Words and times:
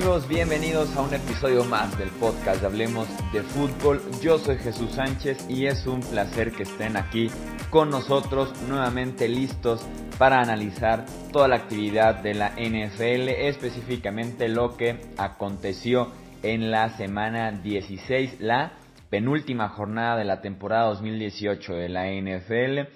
amigos? 0.00 0.28
Bienvenidos 0.28 0.96
a 0.96 1.02
un 1.02 1.12
episodio 1.12 1.62
más 1.64 1.98
del 1.98 2.08
podcast 2.08 2.64
Hablemos 2.64 3.06
de 3.34 3.42
Fútbol. 3.42 4.00
Yo 4.22 4.38
soy 4.38 4.56
Jesús 4.56 4.92
Sánchez 4.92 5.46
y 5.46 5.66
es 5.66 5.86
un 5.86 6.00
placer 6.00 6.52
que 6.52 6.62
estén 6.62 6.96
aquí 6.96 7.30
con 7.68 7.90
nosotros 7.90 8.50
nuevamente 8.62 9.28
listos 9.28 9.86
para 10.16 10.40
analizar 10.40 11.04
toda 11.32 11.48
la 11.48 11.56
actividad 11.56 12.22
de 12.22 12.32
la 12.32 12.52
NFL, 12.52 13.28
específicamente 13.28 14.48
lo 14.48 14.78
que 14.78 14.98
aconteció 15.18 16.08
en 16.42 16.70
la 16.70 16.96
semana 16.96 17.52
16, 17.52 18.40
la 18.40 18.72
penúltima 19.10 19.68
jornada 19.68 20.16
de 20.16 20.24
la 20.24 20.40
temporada 20.40 20.88
2018 20.88 21.74
de 21.74 21.88
la 21.90 22.06
NFL. 22.10 22.88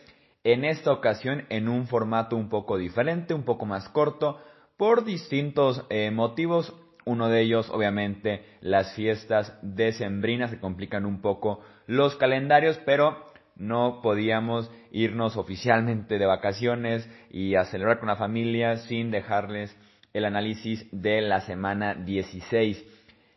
En 0.42 0.64
esta 0.64 0.90
ocasión 0.90 1.44
en 1.50 1.68
un 1.68 1.86
formato 1.86 2.34
un 2.34 2.48
poco 2.48 2.78
diferente, 2.78 3.34
un 3.34 3.42
poco 3.42 3.66
más 3.66 3.90
corto, 3.90 4.38
por 4.78 5.04
distintos 5.04 5.84
eh, 5.90 6.10
motivos. 6.10 6.72
Uno 7.06 7.28
de 7.28 7.42
ellos, 7.42 7.68
obviamente, 7.70 8.44
las 8.60 8.94
fiestas 8.94 9.56
decembrinas 9.62 10.50
que 10.50 10.60
complican 10.60 11.04
un 11.04 11.20
poco 11.20 11.60
los 11.86 12.16
calendarios, 12.16 12.80
pero 12.86 13.16
no 13.56 14.00
podíamos 14.02 14.70
irnos 14.90 15.36
oficialmente 15.36 16.18
de 16.18 16.26
vacaciones 16.26 17.08
y 17.30 17.54
a 17.56 17.64
celebrar 17.64 17.98
con 17.98 18.08
la 18.08 18.16
familia 18.16 18.76
sin 18.76 19.10
dejarles 19.10 19.76
el 20.12 20.24
análisis 20.24 20.86
de 20.92 21.20
la 21.20 21.40
semana 21.40 21.94
16. 21.94 22.84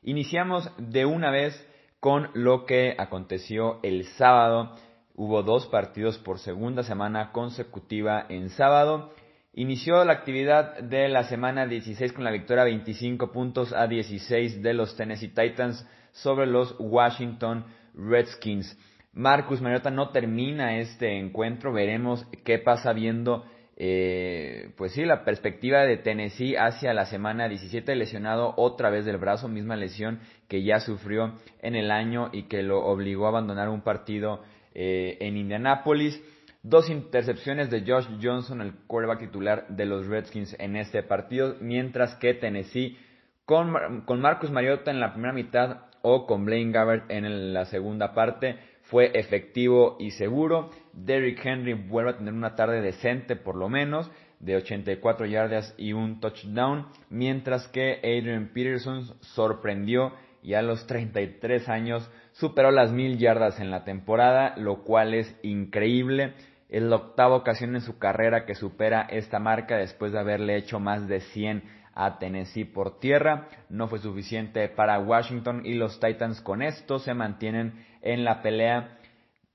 Iniciamos 0.03 0.71
de 0.77 1.05
una 1.05 1.31
vez 1.31 1.67
con 1.99 2.29
lo 2.33 2.65
que 2.65 2.95
aconteció 2.97 3.79
el 3.83 4.05
sábado. 4.05 4.75
Hubo 5.15 5.43
dos 5.43 5.67
partidos 5.67 6.17
por 6.19 6.39
segunda 6.39 6.83
semana 6.83 7.31
consecutiva 7.31 8.25
en 8.29 8.49
sábado 8.49 9.11
Inició 9.57 10.05
la 10.05 10.13
actividad 10.13 10.77
de 10.81 11.09
la 11.09 11.23
semana 11.23 11.65
16 11.65 12.13
con 12.13 12.23
la 12.23 12.29
victoria 12.29 12.63
25 12.63 13.31
puntos 13.31 13.73
a 13.73 13.87
16 13.87 14.61
de 14.61 14.75
los 14.75 14.95
Tennessee 14.95 15.29
Titans 15.29 15.83
sobre 16.11 16.45
los 16.45 16.75
Washington 16.77 17.65
Redskins. 17.95 18.77
Marcus 19.13 19.59
Mariota 19.59 19.89
no 19.89 20.09
termina 20.11 20.77
este 20.77 21.17
encuentro, 21.17 21.73
veremos 21.73 22.23
qué 22.45 22.59
pasa 22.59 22.93
viendo, 22.93 23.45
eh, 23.77 24.73
pues 24.77 24.91
sí, 24.91 25.05
la 25.05 25.25
perspectiva 25.25 25.85
de 25.85 25.97
Tennessee 25.97 26.55
hacia 26.55 26.93
la 26.93 27.07
semana 27.07 27.49
17, 27.49 27.95
lesionado 27.95 28.53
otra 28.57 28.91
vez 28.91 29.05
del 29.05 29.17
brazo, 29.17 29.47
misma 29.47 29.75
lesión 29.75 30.19
que 30.47 30.61
ya 30.61 30.81
sufrió 30.81 31.33
en 31.63 31.75
el 31.75 31.89
año 31.89 32.29
y 32.31 32.43
que 32.43 32.61
lo 32.61 32.85
obligó 32.85 33.25
a 33.25 33.29
abandonar 33.29 33.69
un 33.69 33.81
partido 33.81 34.43
eh, 34.75 35.17
en 35.19 35.35
Indianápolis. 35.35 36.21
Dos 36.63 36.89
intercepciones 36.89 37.69
de 37.69 37.83
Josh 37.85 38.07
Johnson, 38.21 38.61
el 38.61 38.73
quarterback 38.87 39.19
titular 39.19 39.67
de 39.69 39.85
los 39.85 40.07
Redskins 40.07 40.55
en 40.59 40.75
este 40.75 41.03
partido, 41.03 41.55
mientras 41.61 42.15
que 42.15 42.33
Tennessee 42.33 42.97
con, 43.45 44.01
con 44.05 44.19
Marcus 44.19 44.51
Mariota 44.51 44.91
en 44.91 44.99
la 44.99 45.13
primera 45.13 45.33
mitad 45.33 45.85
o 46.01 46.25
con 46.25 46.45
Blaine 46.45 46.71
Gabbert 46.71 47.09
en 47.09 47.53
la 47.53 47.65
segunda 47.65 48.13
parte 48.13 48.57
fue 48.83 49.11
efectivo 49.13 49.97
y 49.99 50.11
seguro. 50.11 50.71
Derrick 50.93 51.45
Henry 51.45 51.73
vuelve 51.73 52.11
a 52.11 52.17
tener 52.17 52.33
una 52.33 52.55
tarde 52.55 52.81
decente 52.81 53.35
por 53.35 53.55
lo 53.55 53.69
menos, 53.69 54.09
de 54.39 54.55
84 54.55 55.25
yardas 55.25 55.73
y 55.77 55.93
un 55.93 56.19
touchdown, 56.19 56.87
mientras 57.09 57.67
que 57.69 57.99
Adrian 58.03 58.51
Peterson 58.53 59.03
sorprendió 59.21 60.13
y 60.43 60.53
a 60.53 60.61
los 60.61 60.85
33 60.87 61.67
años 61.69 62.09
superó 62.37 62.71
las 62.71 62.91
mil 62.91 63.17
yardas 63.17 63.59
en 63.59 63.71
la 63.71 63.83
temporada, 63.83 64.53
lo 64.57 64.83
cual 64.83 65.13
es 65.13 65.35
increíble. 65.41 66.33
Es 66.69 66.83
la 66.83 66.97
octava 66.97 67.35
ocasión 67.35 67.75
en 67.75 67.81
su 67.81 67.97
carrera 67.97 68.45
que 68.45 68.55
supera 68.55 69.01
esta 69.09 69.39
marca 69.39 69.77
después 69.77 70.11
de 70.11 70.19
haberle 70.19 70.55
hecho 70.55 70.79
más 70.79 71.07
de 71.07 71.21
100 71.21 71.63
a 71.95 72.19
Tennessee 72.19 72.65
por 72.65 72.99
tierra. 72.99 73.47
No 73.69 73.87
fue 73.87 73.99
suficiente 73.99 74.67
para 74.69 74.99
Washington 74.99 75.61
y 75.65 75.73
los 75.73 75.99
Titans 75.99 76.41
con 76.41 76.61
esto 76.61 76.99
se 76.99 77.13
mantienen 77.13 77.85
en 78.01 78.23
la 78.23 78.41
pelea 78.41 78.99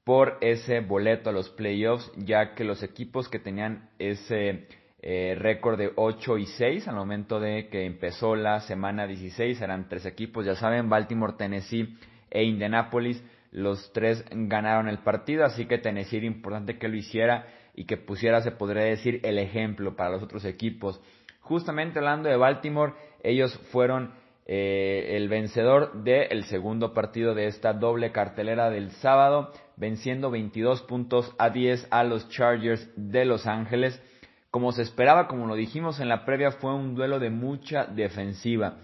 por 0.04 0.38
ese 0.41 0.81
boleto 0.81 1.31
a 1.31 1.32
los 1.32 1.50
playoffs, 1.50 2.10
ya 2.16 2.54
que 2.54 2.65
los 2.65 2.82
equipos 2.82 3.28
que 3.28 3.38
tenían 3.38 3.91
ese 4.00 4.66
eh, 5.00 5.37
récord 5.38 5.78
de 5.78 5.92
8 5.94 6.38
y 6.38 6.47
6 6.47 6.88
al 6.88 6.97
momento 6.97 7.38
de 7.38 7.69
que 7.69 7.87
empezó 7.87 8.34
la 8.34 8.59
semana 8.60 9.06
16 9.06 9.60
eran 9.60 9.88
tres 9.88 10.04
equipos, 10.04 10.44
ya 10.44 10.56
saben, 10.56 10.88
Baltimore, 10.88 11.34
Tennessee 11.38 11.97
e 12.32 12.44
Indianapolis 12.44 13.22
los 13.53 13.93
tres 13.93 14.25
ganaron 14.31 14.88
el 14.88 14.98
partido, 14.98 15.44
así 15.44 15.66
que 15.66 15.78
Tennessee 15.78 16.16
era 16.16 16.26
importante 16.26 16.78
que 16.78 16.88
lo 16.88 16.97
hiciera 16.97 17.47
y 17.75 17.84
que 17.84 17.98
pusiera, 17.98 18.41
se 18.41 18.50
podría 18.50 18.84
decir, 18.84 19.20
el 19.22 19.38
ejemplo 19.38 19.94
para 19.94 20.10
los 20.10 20.22
otros 20.22 20.44
equipos. 20.44 21.00
Justamente 21.41 21.98
hablando 21.98 22.28
de 22.28 22.37
Baltimore, 22.37 22.94
ellos 23.22 23.54
fueron 23.71 24.12
eh, 24.47 25.16
el 25.16 25.28
vencedor 25.28 26.03
del 26.03 26.44
segundo 26.44 26.94
partido 26.94 27.34
de 27.34 27.47
esta 27.47 27.75
doble 27.75 28.10
cartelera 28.10 28.71
del 28.71 28.91
sábado, 28.92 29.53
venciendo 29.76 30.31
22 30.31 30.82
puntos 30.82 31.34
a 31.38 31.50
10 31.50 31.88
a 31.91 32.04
los 32.04 32.28
Chargers 32.31 32.88
de 32.97 33.26
Los 33.26 33.47
Ángeles. 33.47 34.03
Como 34.50 34.72
se 34.72 34.82
esperaba, 34.82 35.28
como 35.28 35.47
lo 35.47 35.54
dijimos 35.54 36.00
en 36.00 36.09
la 36.09 36.25
previa, 36.25 36.53
fue 36.53 36.75
un 36.75 36.94
duelo 36.94 37.19
de 37.19 37.31
mucha 37.31 37.84
defensiva. 37.84 38.78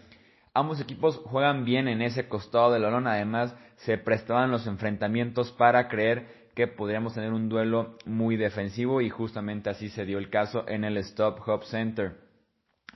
Ambos 0.54 0.80
equipos 0.80 1.16
juegan 1.24 1.64
bien 1.64 1.88
en 1.88 2.02
ese 2.02 2.28
costado 2.28 2.72
del 2.72 2.82
balón, 2.82 3.06
además 3.06 3.54
se 3.76 3.98
prestaban 3.98 4.50
los 4.50 4.66
enfrentamientos 4.66 5.52
para 5.52 5.88
creer 5.88 6.26
que 6.54 6.66
podríamos 6.66 7.14
tener 7.14 7.32
un 7.32 7.48
duelo 7.48 7.96
muy 8.04 8.36
defensivo 8.36 9.00
y 9.00 9.10
justamente 9.10 9.70
así 9.70 9.88
se 9.90 10.04
dio 10.04 10.18
el 10.18 10.30
caso 10.30 10.64
en 10.66 10.82
el 10.82 10.96
Stop 10.96 11.46
Hub 11.46 11.62
Center. 11.64 12.16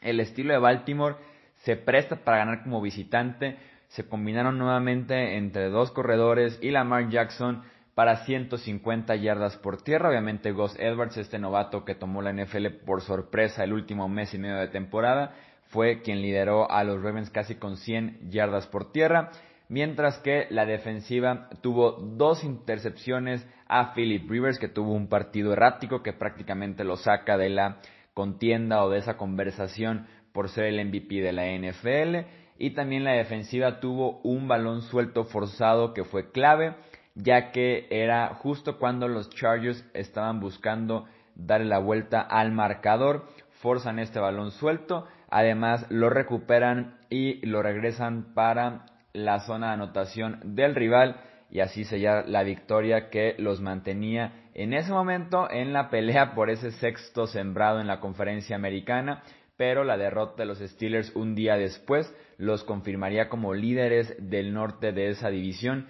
El 0.01 0.19
estilo 0.19 0.53
de 0.53 0.59
Baltimore 0.59 1.17
se 1.63 1.77
presta 1.77 2.17
para 2.25 2.39
ganar 2.39 2.65
como 2.65 2.81
visitante, 2.81 3.57
se 3.87 4.09
combinaron 4.09 4.59
nuevamente 4.59 5.37
entre 5.37 5.69
dos 5.69 5.93
corredores 5.93 6.59
y 6.61 6.71
Lamar 6.71 7.09
Jackson 7.09 7.63
para 7.95 8.25
150 8.25 9.15
yardas 9.17 9.57
por 9.59 9.83
tierra. 9.83 10.09
Obviamente 10.09 10.53
Gus 10.53 10.75
Edwards, 10.79 11.17
este 11.17 11.39
novato 11.39 11.85
que 11.85 11.95
tomó 11.95 12.23
la 12.23 12.33
NFL 12.33 12.67
por 12.85 13.03
sorpresa 13.03 13.65
el 13.65 13.73
último 13.73 14.09
mes 14.09 14.35
y 14.35 14.39
medio 14.39 14.57
de 14.57 14.69
temporada, 14.69 15.35
fue 15.73 16.03
quien 16.03 16.21
lideró 16.21 16.71
a 16.71 16.85
los 16.85 17.03
Ravens 17.03 17.31
casi 17.31 17.55
con 17.55 17.79
100 17.79 18.31
yardas 18.31 18.67
por 18.67 18.93
tierra, 18.93 19.31
mientras 19.69 20.19
que 20.19 20.47
la 20.51 20.67
defensiva 20.67 21.49
tuvo 21.63 21.93
dos 21.93 22.45
intercepciones 22.45 23.47
a 23.69 23.95
Philip 23.95 24.31
Rivers, 24.31 24.59
que 24.59 24.69
tuvo 24.69 24.93
un 24.93 25.09
partido 25.09 25.55
errático 25.55 26.03
que 26.03 26.13
prácticamente 26.13 26.85
lo 26.85 26.97
saca 26.97 27.39
de 27.39 27.49
la 27.49 27.79
contienda 28.13 28.85
o 28.85 28.91
de 28.91 28.99
esa 28.99 29.17
conversación 29.17 30.07
por 30.33 30.51
ser 30.51 30.65
el 30.65 30.87
MVP 30.87 31.23
de 31.23 31.33
la 31.33 31.47
NFL. 31.47 32.29
Y 32.59 32.75
también 32.75 33.05
la 33.05 33.13
defensiva 33.13 33.81
tuvo 33.81 34.21
un 34.25 34.49
balón 34.49 34.83
suelto 34.83 35.25
forzado 35.25 35.95
que 35.95 36.05
fue 36.05 36.31
clave, 36.33 36.75
ya 37.15 37.51
que 37.51 37.87
era 37.91 38.29
justo 38.35 38.79
cuando 38.79 39.09
los 39.09 39.31
Chargers 39.31 39.83
estaban 39.95 40.39
buscando 40.39 41.07
darle 41.35 41.69
la 41.69 41.79
vuelta 41.79 42.21
al 42.21 42.53
marcador, 42.53 43.27
forzan 43.63 43.99
este 43.99 44.21
balón 44.21 44.51
suelto 44.51 45.07
Además, 45.35 45.87
lo 45.89 46.11
recuperan 46.11 46.99
y 47.09 47.45
lo 47.47 47.63
regresan 47.63 48.35
para 48.35 48.85
la 49.15 49.41
zona 49.41 49.69
de 49.69 49.73
anotación 49.73 50.41
del 50.45 50.75
rival. 50.75 51.17
Y 51.51 51.61
así 51.61 51.85
sellar 51.85 52.29
la 52.29 52.43
victoria 52.43 53.09
que 53.09 53.35
los 53.39 53.63
mantenía 53.63 54.51
en 54.53 54.75
ese 54.75 54.93
momento 54.93 55.51
en 55.51 55.73
la 55.73 55.89
pelea 55.89 56.35
por 56.35 56.51
ese 56.51 56.71
sexto 56.73 57.27
sembrado 57.27 57.81
en 57.81 57.87
la 57.87 57.99
conferencia 57.99 58.57
americana, 58.57 59.23
pero 59.57 59.85
la 59.85 59.97
derrota 59.97 60.43
de 60.43 60.47
los 60.47 60.59
Steelers 60.59 61.17
un 61.17 61.35
día 61.35 61.57
después 61.57 62.15
los 62.37 62.63
confirmaría 62.65 63.31
como 63.31 63.55
líderes 63.55 64.15
del 64.19 64.53
norte 64.53 64.93
de 64.93 65.09
esa 65.09 65.31
división, 65.31 65.87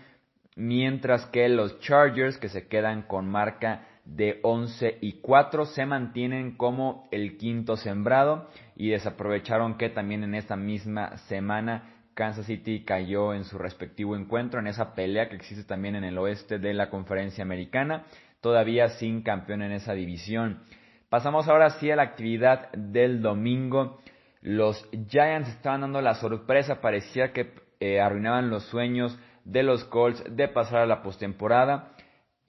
mientras 0.55 1.27
que 1.27 1.49
los 1.49 1.81
Chargers, 1.81 2.39
que 2.39 2.49
se 2.49 2.69
quedan 2.69 3.03
con 3.03 3.29
marca 3.29 3.89
de 4.05 4.39
11 4.43 4.99
y 5.01 5.21
4 5.21 5.67
se 5.67 5.87
mantienen 5.87 6.57
como 6.57 7.09
el 7.11 7.37
quinto 7.37 7.77
sembrado 7.77 8.49
y 8.77 8.91
desaprovecharon 8.91 9.77
que 9.77 9.89
también 9.89 10.25
en 10.25 10.35
esta 10.35 10.57
misma 10.57 11.17
semana 11.29 11.93
Kansas 12.15 12.47
City 12.47 12.85
cayó 12.85 13.35
en 13.35 13.45
su 13.45 13.59
respectivo 13.59 14.17
encuentro 14.17 14.61
en 14.61 14.67
esa 14.67 14.95
pelea 14.95 15.29
que 15.29 15.37
existe 15.37 15.65
también 15.65 15.97
en 15.97 16.05
el 16.05 16.19
oeste 16.19 16.59
de 16.59 16.75
la 16.75 16.91
conferencia 16.91 17.43
americana, 17.43 18.05
todavía 18.41 18.89
sin 18.89 19.23
campeón 19.23 19.63
en 19.63 19.73
esa 19.73 19.95
división. 19.95 20.63
Pasamos 21.09 21.49
ahora 21.49 21.71
sí 21.71 21.91
a 21.91 21.97
la 21.97 22.03
actividad 22.03 22.71
del 22.73 23.23
domingo. 23.23 24.01
Los 24.41 24.89
Giants 25.09 25.49
estaban 25.49 25.83
dando 25.83 26.01
la 26.01 26.15
sorpresa, 26.15 26.81
parecía 26.81 27.33
que 27.33 27.53
eh, 27.81 28.01
arruinaban 28.01 28.51
los 28.51 28.65
sueños 28.65 29.19
de 29.45 29.63
los 29.63 29.85
Colts 29.85 30.23
de 30.29 30.49
pasar 30.49 30.81
a 30.81 30.87
la 30.87 31.03
postemporada 31.03 31.92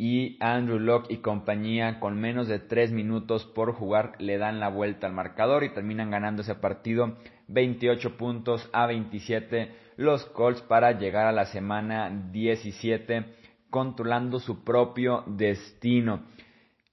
y 0.06 0.36
Andrew 0.42 0.80
Locke 0.80 1.14
y 1.14 1.18
compañía 1.20 2.02
con 2.02 2.20
menos 2.20 2.50
de 2.50 2.60
3 2.60 2.92
minutos 2.92 3.46
por 3.46 3.72
jugar 3.72 4.12
le 4.20 4.38
dan 4.38 4.60
la 4.60 4.68
vuelta 4.68 5.08
al 5.08 5.14
marcador 5.14 5.64
y 5.64 5.74
terminan 5.74 6.12
ganando 6.12 6.42
ese 6.42 6.56
partido 6.56 7.16
28 7.48 8.18
puntos 8.18 8.70
a 8.74 8.86
27 8.86 9.72
los 9.96 10.26
Colts 10.26 10.62
para 10.64 10.92
llegar 11.00 11.26
a 11.26 11.32
la 11.32 11.46
semana 11.46 12.12
17 12.34 13.28
controlando 13.70 14.42
su 14.42 14.66
propio 14.66 15.24
destino. 15.26 16.26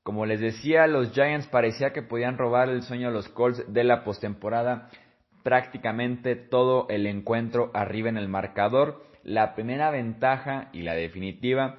Como 0.05 0.25
les 0.25 0.39
decía, 0.39 0.87
los 0.87 1.11
Giants 1.11 1.49
parecía 1.49 1.93
que 1.93 2.03
podían 2.03 2.39
robar 2.39 2.69
el 2.69 2.83
sueño 2.83 3.09
a 3.09 3.11
los 3.11 3.29
Colts 3.29 3.65
de 3.67 3.83
la 3.83 4.05
postemporada, 4.05 4.89
prácticamente 5.43 6.37
todo 6.37 6.87
el 6.89 7.09
encuentro 7.09 7.73
arriba 7.75 8.09
en 8.09 8.19
el 8.19 8.29
marcador. 8.29 9.03
La 9.25 9.57
primera 9.57 9.91
ventaja 9.91 10.69
y 10.73 10.83
la 10.83 10.95
definitiva 10.95 11.77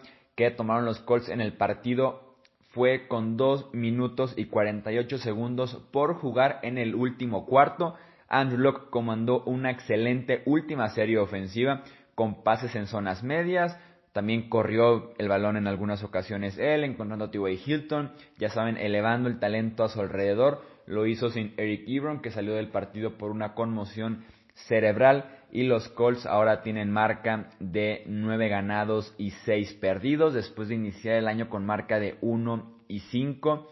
tomaron 0.49 0.85
los 0.85 0.99
Colts 0.99 1.29
en 1.29 1.41
el 1.41 1.53
partido 1.53 2.31
fue 2.71 3.07
con 3.07 3.37
2 3.37 3.73
minutos 3.73 4.33
y 4.35 4.45
48 4.45 5.17
segundos 5.19 5.75
por 5.91 6.15
jugar 6.15 6.59
en 6.63 6.77
el 6.77 6.95
último 6.95 7.45
cuarto. 7.45 7.95
Andrew 8.27 8.59
Locke 8.59 8.89
comandó 8.89 9.43
una 9.43 9.71
excelente 9.71 10.41
última 10.45 10.87
serie 10.89 11.19
ofensiva 11.19 11.83
con 12.15 12.43
pases 12.43 12.75
en 12.75 12.87
zonas 12.87 13.23
medias. 13.23 13.77
También 14.13 14.49
corrió 14.49 15.13
el 15.17 15.27
balón 15.27 15.57
en 15.57 15.67
algunas 15.67 16.03
ocasiones 16.03 16.57
él, 16.57 16.83
encontrando 16.83 17.25
a 17.25 17.31
T.Y. 17.31 17.61
Hilton, 17.65 18.11
ya 18.37 18.49
saben, 18.49 18.77
elevando 18.77 19.29
el 19.29 19.39
talento 19.39 19.83
a 19.83 19.89
su 19.89 20.01
alrededor. 20.01 20.61
Lo 20.85 21.05
hizo 21.05 21.29
sin 21.29 21.53
Eric 21.57 21.83
Ebron, 21.87 22.21
que 22.21 22.31
salió 22.31 22.53
del 22.53 22.69
partido 22.69 23.17
por 23.17 23.31
una 23.31 23.53
conmoción 23.53 24.25
cerebral. 24.53 25.37
Y 25.51 25.63
los 25.63 25.89
Colts 25.89 26.25
ahora 26.25 26.61
tienen 26.61 26.91
marca 26.91 27.49
de 27.59 28.03
9 28.05 28.47
ganados 28.47 29.13
y 29.17 29.31
6 29.31 29.73
perdidos. 29.75 30.33
Después 30.33 30.69
de 30.69 30.75
iniciar 30.75 31.15
el 31.15 31.27
año 31.27 31.49
con 31.49 31.65
marca 31.65 31.99
de 31.99 32.17
1 32.21 32.83
y 32.87 32.99
5, 32.99 33.69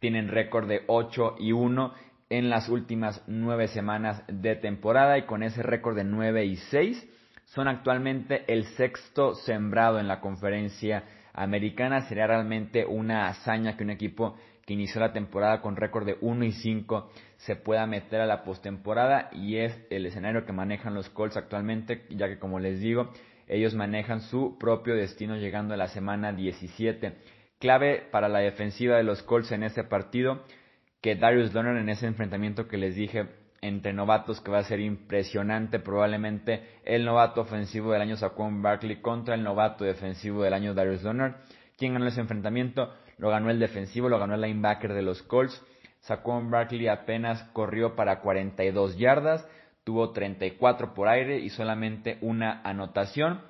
tienen 0.00 0.28
récord 0.28 0.68
de 0.68 0.82
8 0.86 1.36
y 1.38 1.52
1 1.52 1.94
en 2.30 2.50
las 2.50 2.68
últimas 2.68 3.22
9 3.26 3.68
semanas 3.68 4.22
de 4.28 4.56
temporada. 4.56 5.16
Y 5.16 5.22
con 5.22 5.42
ese 5.42 5.62
récord 5.62 5.96
de 5.96 6.04
9 6.04 6.44
y 6.44 6.56
6, 6.56 7.08
son 7.46 7.68
actualmente 7.68 8.44
el 8.52 8.64
sexto 8.76 9.34
sembrado 9.34 9.98
en 9.98 10.08
la 10.08 10.20
conferencia 10.20 11.04
americana. 11.32 12.02
Sería 12.02 12.26
realmente 12.26 12.84
una 12.84 13.28
hazaña 13.28 13.78
que 13.78 13.84
un 13.84 13.90
equipo 13.90 14.36
que 14.68 14.74
inició 14.74 15.00
la 15.00 15.14
temporada 15.14 15.62
con 15.62 15.76
récord 15.76 16.04
de 16.04 16.18
1 16.20 16.44
y 16.44 16.52
5 16.52 17.10
se 17.38 17.56
pueda 17.56 17.86
meter 17.86 18.20
a 18.20 18.26
la 18.26 18.44
postemporada 18.44 19.30
y 19.32 19.56
es 19.56 19.74
el 19.88 20.04
escenario 20.04 20.44
que 20.44 20.52
manejan 20.52 20.92
los 20.92 21.08
Colts 21.08 21.38
actualmente, 21.38 22.04
ya 22.10 22.28
que 22.28 22.38
como 22.38 22.60
les 22.60 22.78
digo, 22.78 23.10
ellos 23.46 23.72
manejan 23.72 24.20
su 24.20 24.58
propio 24.58 24.94
destino 24.94 25.36
llegando 25.38 25.72
a 25.72 25.78
la 25.78 25.88
semana 25.88 26.34
17. 26.34 27.14
Clave 27.58 28.08
para 28.10 28.28
la 28.28 28.40
defensiva 28.40 28.98
de 28.98 29.04
los 29.04 29.22
Colts 29.22 29.52
en 29.52 29.62
ese 29.62 29.84
partido, 29.84 30.44
que 31.00 31.16
Darius 31.16 31.54
Leonard 31.54 31.78
en 31.78 31.88
ese 31.88 32.06
enfrentamiento 32.06 32.68
que 32.68 32.76
les 32.76 32.94
dije 32.94 33.26
entre 33.62 33.94
novatos 33.94 34.42
que 34.42 34.50
va 34.50 34.58
a 34.58 34.64
ser 34.64 34.80
impresionante, 34.80 35.78
probablemente 35.78 36.62
el 36.84 37.06
novato 37.06 37.40
ofensivo 37.40 37.92
del 37.92 38.02
año 38.02 38.18
Saquon 38.18 38.60
Barkley 38.60 39.00
contra 39.00 39.34
el 39.34 39.42
novato 39.42 39.84
defensivo 39.84 40.42
del 40.42 40.52
año 40.52 40.74
Darius 40.74 41.04
Leonard. 41.04 41.36
¿Quién 41.78 41.94
ganó 41.94 42.06
ese 42.06 42.20
enfrentamiento? 42.20 42.92
Lo 43.18 43.30
ganó 43.30 43.50
el 43.50 43.58
defensivo, 43.58 44.08
lo 44.08 44.18
ganó 44.18 44.34
el 44.34 44.40
linebacker 44.40 44.94
de 44.94 45.02
los 45.02 45.22
Colts. 45.22 45.62
Saquon 46.00 46.50
Barkley 46.50 46.88
apenas 46.88 47.42
corrió 47.52 47.96
para 47.96 48.20
42 48.20 48.96
yardas, 48.96 49.46
tuvo 49.84 50.12
34 50.12 50.94
por 50.94 51.08
aire 51.08 51.38
y 51.40 51.50
solamente 51.50 52.18
una 52.20 52.62
anotación. 52.62 53.40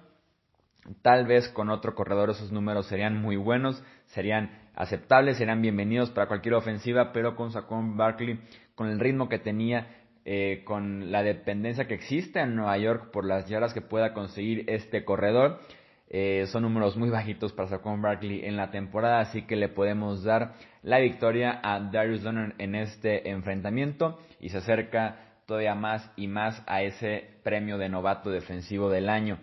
Tal 1.03 1.27
vez 1.27 1.49
con 1.51 1.69
otro 1.69 1.95
corredor 1.95 2.31
esos 2.31 2.51
números 2.51 2.87
serían 2.87 3.21
muy 3.21 3.37
buenos, 3.37 3.83
serían 4.07 4.51
aceptables, 4.75 5.37
serían 5.37 5.61
bienvenidos 5.61 6.11
para 6.11 6.29
cualquier 6.29 6.55
ofensiva, 6.55 7.13
pero 7.13 7.37
con 7.37 7.53
Saquon 7.53 7.97
Barkley, 7.97 8.41
con 8.75 8.89
el 8.89 8.99
ritmo 8.99 9.29
que 9.29 9.39
tenía, 9.39 9.89
eh, 10.25 10.63
con 10.65 11.13
la 11.13 11.23
dependencia 11.23 11.87
que 11.87 11.95
existe 11.95 12.41
en 12.41 12.55
Nueva 12.55 12.79
York 12.79 13.11
por 13.11 13.27
las 13.27 13.49
yardas 13.49 13.75
que 13.75 13.83
pueda 13.83 14.15
conseguir 14.15 14.65
este 14.69 15.05
corredor, 15.05 15.61
eh, 16.11 16.47
son 16.47 16.63
números 16.63 16.97
muy 16.97 17.11
bajitos 17.11 17.53
para 17.53 17.69
Saquon 17.69 18.01
Barkley 18.01 18.45
en 18.45 18.57
la 18.57 18.71
temporada, 18.71 19.21
así 19.21 19.43
que 19.43 19.57
le 19.57 19.69
podemos 19.69 20.25
dar 20.25 20.55
la 20.83 20.99
victoria 21.01 21.61
a 21.63 21.81
Darius 21.81 22.23
Leonard 22.23 22.55
en 22.59 22.75
este 22.75 23.29
enfrentamiento 23.31 24.19
y 24.41 24.49
se 24.49 24.59
acerca 24.59 25.17
todavía 25.47 25.75
más 25.75 26.11
y 26.17 26.27
más 26.27 26.63
a 26.67 26.83
ese 26.83 27.29
premio 27.43 27.77
de 27.77 27.89
novato 27.89 28.31
defensivo 28.31 28.89
del 28.89 29.09
año. 29.09 29.39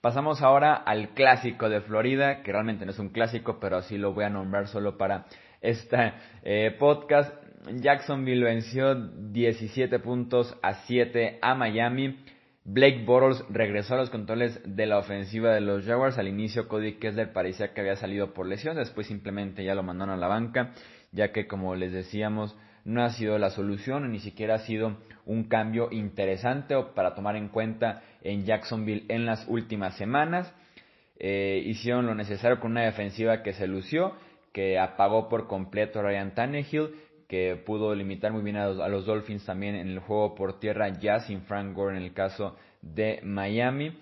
Pasamos 0.00 0.40
ahora 0.40 0.74
al 0.74 1.10
clásico 1.10 1.68
de 1.68 1.80
Florida, 1.80 2.42
que 2.42 2.52
realmente 2.52 2.86
no 2.86 2.92
es 2.92 2.98
un 2.98 3.10
clásico, 3.10 3.58
pero 3.60 3.76
así 3.76 3.98
lo 3.98 4.14
voy 4.14 4.24
a 4.24 4.30
nombrar 4.30 4.68
solo 4.68 4.96
para 4.96 5.26
este 5.60 6.12
podcast. 6.78 7.34
Jacksonville 7.74 8.44
venció 8.44 8.94
17 8.94 9.98
puntos 9.98 10.56
a 10.62 10.74
7 10.86 11.38
a 11.42 11.54
Miami. 11.54 12.16
Blake 12.68 13.04
Bortles 13.04 13.44
regresó 13.48 13.94
a 13.94 13.98
los 13.98 14.10
controles 14.10 14.60
de 14.64 14.86
la 14.86 14.98
ofensiva 14.98 15.54
de 15.54 15.60
los 15.60 15.84
Jaguars. 15.84 16.18
Al 16.18 16.26
inicio 16.26 16.66
Cody 16.66 16.94
Kessler 16.94 17.32
parecía 17.32 17.72
que 17.72 17.80
había 17.80 17.94
salido 17.94 18.34
por 18.34 18.46
lesión, 18.46 18.74
después 18.74 19.06
simplemente 19.06 19.62
ya 19.62 19.76
lo 19.76 19.84
mandaron 19.84 20.16
a 20.16 20.18
la 20.18 20.26
banca, 20.26 20.72
ya 21.12 21.30
que 21.30 21.46
como 21.46 21.76
les 21.76 21.92
decíamos 21.92 22.56
no 22.84 23.04
ha 23.04 23.10
sido 23.10 23.38
la 23.38 23.50
solución, 23.50 24.10
ni 24.10 24.18
siquiera 24.18 24.56
ha 24.56 24.58
sido 24.58 24.96
un 25.26 25.44
cambio 25.44 25.92
interesante 25.92 26.74
o 26.74 26.92
para 26.92 27.14
tomar 27.14 27.36
en 27.36 27.50
cuenta 27.50 28.02
en 28.22 28.44
Jacksonville 28.44 29.04
en 29.08 29.26
las 29.26 29.46
últimas 29.46 29.96
semanas. 29.96 30.52
Eh, 31.20 31.62
hicieron 31.66 32.06
lo 32.06 32.16
necesario 32.16 32.58
con 32.58 32.72
una 32.72 32.82
defensiva 32.82 33.44
que 33.44 33.52
se 33.52 33.68
lució, 33.68 34.12
que 34.52 34.78
apagó 34.78 35.28
por 35.28 35.46
completo 35.46 36.00
a 36.00 36.02
Ryan 36.02 36.34
Tannehill 36.34 36.90
que 37.28 37.56
pudo 37.56 37.94
limitar 37.94 38.32
muy 38.32 38.42
bien 38.42 38.56
a 38.56 38.68
los, 38.68 39.06
Dolphins 39.06 39.44
también 39.44 39.74
en 39.74 39.88
el 39.88 39.98
juego 39.98 40.34
por 40.34 40.60
tierra, 40.60 40.88
ya 40.88 41.20
sin 41.20 41.42
Frank 41.42 41.74
Gore 41.74 41.96
en 41.96 42.02
el 42.02 42.12
caso 42.12 42.56
de 42.82 43.20
Miami. 43.24 43.98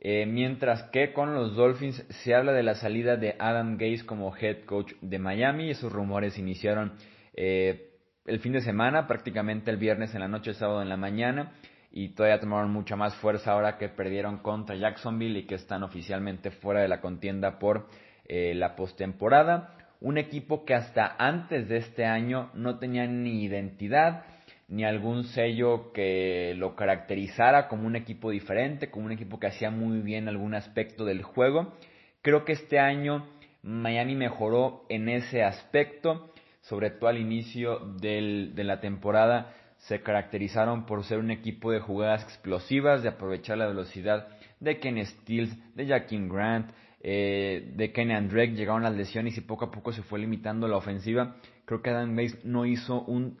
Eh, 0.00 0.26
mientras 0.26 0.84
que 0.90 1.12
con 1.12 1.34
los 1.34 1.56
Dolphins 1.56 2.04
se 2.22 2.34
habla 2.34 2.52
de 2.52 2.62
la 2.62 2.76
salida 2.76 3.16
de 3.16 3.34
Adam 3.40 3.76
Gase 3.76 4.06
como 4.06 4.34
head 4.36 4.64
coach 4.64 4.92
de 5.00 5.18
Miami. 5.18 5.70
Esos 5.70 5.92
rumores 5.92 6.38
iniciaron 6.38 6.92
eh, 7.34 7.90
el 8.24 8.38
fin 8.38 8.52
de 8.52 8.60
semana, 8.60 9.08
prácticamente 9.08 9.72
el 9.72 9.76
viernes 9.76 10.14
en 10.14 10.20
la 10.20 10.28
noche, 10.28 10.54
sábado 10.54 10.82
en 10.82 10.88
la 10.88 10.96
mañana. 10.96 11.52
Y 11.90 12.10
todavía 12.10 12.38
tomaron 12.38 12.70
mucha 12.70 12.94
más 12.94 13.16
fuerza 13.16 13.52
ahora 13.52 13.76
que 13.76 13.88
perdieron 13.88 14.38
contra 14.38 14.76
Jacksonville 14.76 15.40
y 15.40 15.46
que 15.46 15.56
están 15.56 15.82
oficialmente 15.82 16.52
fuera 16.52 16.80
de 16.80 16.88
la 16.88 17.00
contienda 17.00 17.58
por 17.58 17.88
eh, 18.26 18.54
la 18.54 18.76
postemporada 18.76 19.77
un 20.00 20.18
equipo 20.18 20.64
que 20.64 20.74
hasta 20.74 21.16
antes 21.18 21.68
de 21.68 21.78
este 21.78 22.04
año 22.04 22.50
no 22.54 22.78
tenía 22.78 23.06
ni 23.06 23.44
identidad, 23.44 24.24
ni 24.68 24.84
algún 24.84 25.24
sello 25.24 25.92
que 25.92 26.54
lo 26.56 26.76
caracterizara 26.76 27.68
como 27.68 27.86
un 27.86 27.96
equipo 27.96 28.30
diferente, 28.30 28.90
como 28.90 29.06
un 29.06 29.12
equipo 29.12 29.40
que 29.40 29.46
hacía 29.46 29.70
muy 29.70 30.00
bien 30.00 30.28
algún 30.28 30.54
aspecto 30.54 31.04
del 31.04 31.22
juego. 31.22 31.74
Creo 32.22 32.44
que 32.44 32.52
este 32.52 32.78
año 32.78 33.26
Miami 33.62 34.14
mejoró 34.14 34.84
en 34.88 35.08
ese 35.08 35.42
aspecto, 35.42 36.32
sobre 36.60 36.90
todo 36.90 37.08
al 37.08 37.18
inicio 37.18 37.78
de 38.00 38.52
la 38.64 38.80
temporada 38.80 39.54
se 39.78 40.02
caracterizaron 40.02 40.86
por 40.86 41.04
ser 41.04 41.18
un 41.18 41.30
equipo 41.30 41.70
de 41.70 41.80
jugadas 41.80 42.24
explosivas, 42.24 43.02
de 43.02 43.10
aprovechar 43.10 43.58
la 43.58 43.68
velocidad 43.68 44.28
de 44.60 44.78
Ken 44.78 45.04
Stills, 45.04 45.56
de 45.74 45.86
Jaquim 45.86 46.28
Grant, 46.28 46.70
eh, 47.00 47.72
de 47.76 47.92
Kenny 47.92 48.28
Drake 48.28 48.54
llegaron 48.54 48.82
las 48.82 48.94
lesiones 48.94 49.36
y 49.36 49.40
poco 49.40 49.66
a 49.66 49.70
poco 49.70 49.92
se 49.92 50.02
fue 50.02 50.18
limitando 50.18 50.66
la 50.66 50.76
ofensiva. 50.76 51.36
Creo 51.64 51.82
que 51.82 51.90
Adam 51.90 52.16
Bates 52.16 52.44
no 52.44 52.66
hizo 52.66 53.02
un, 53.02 53.38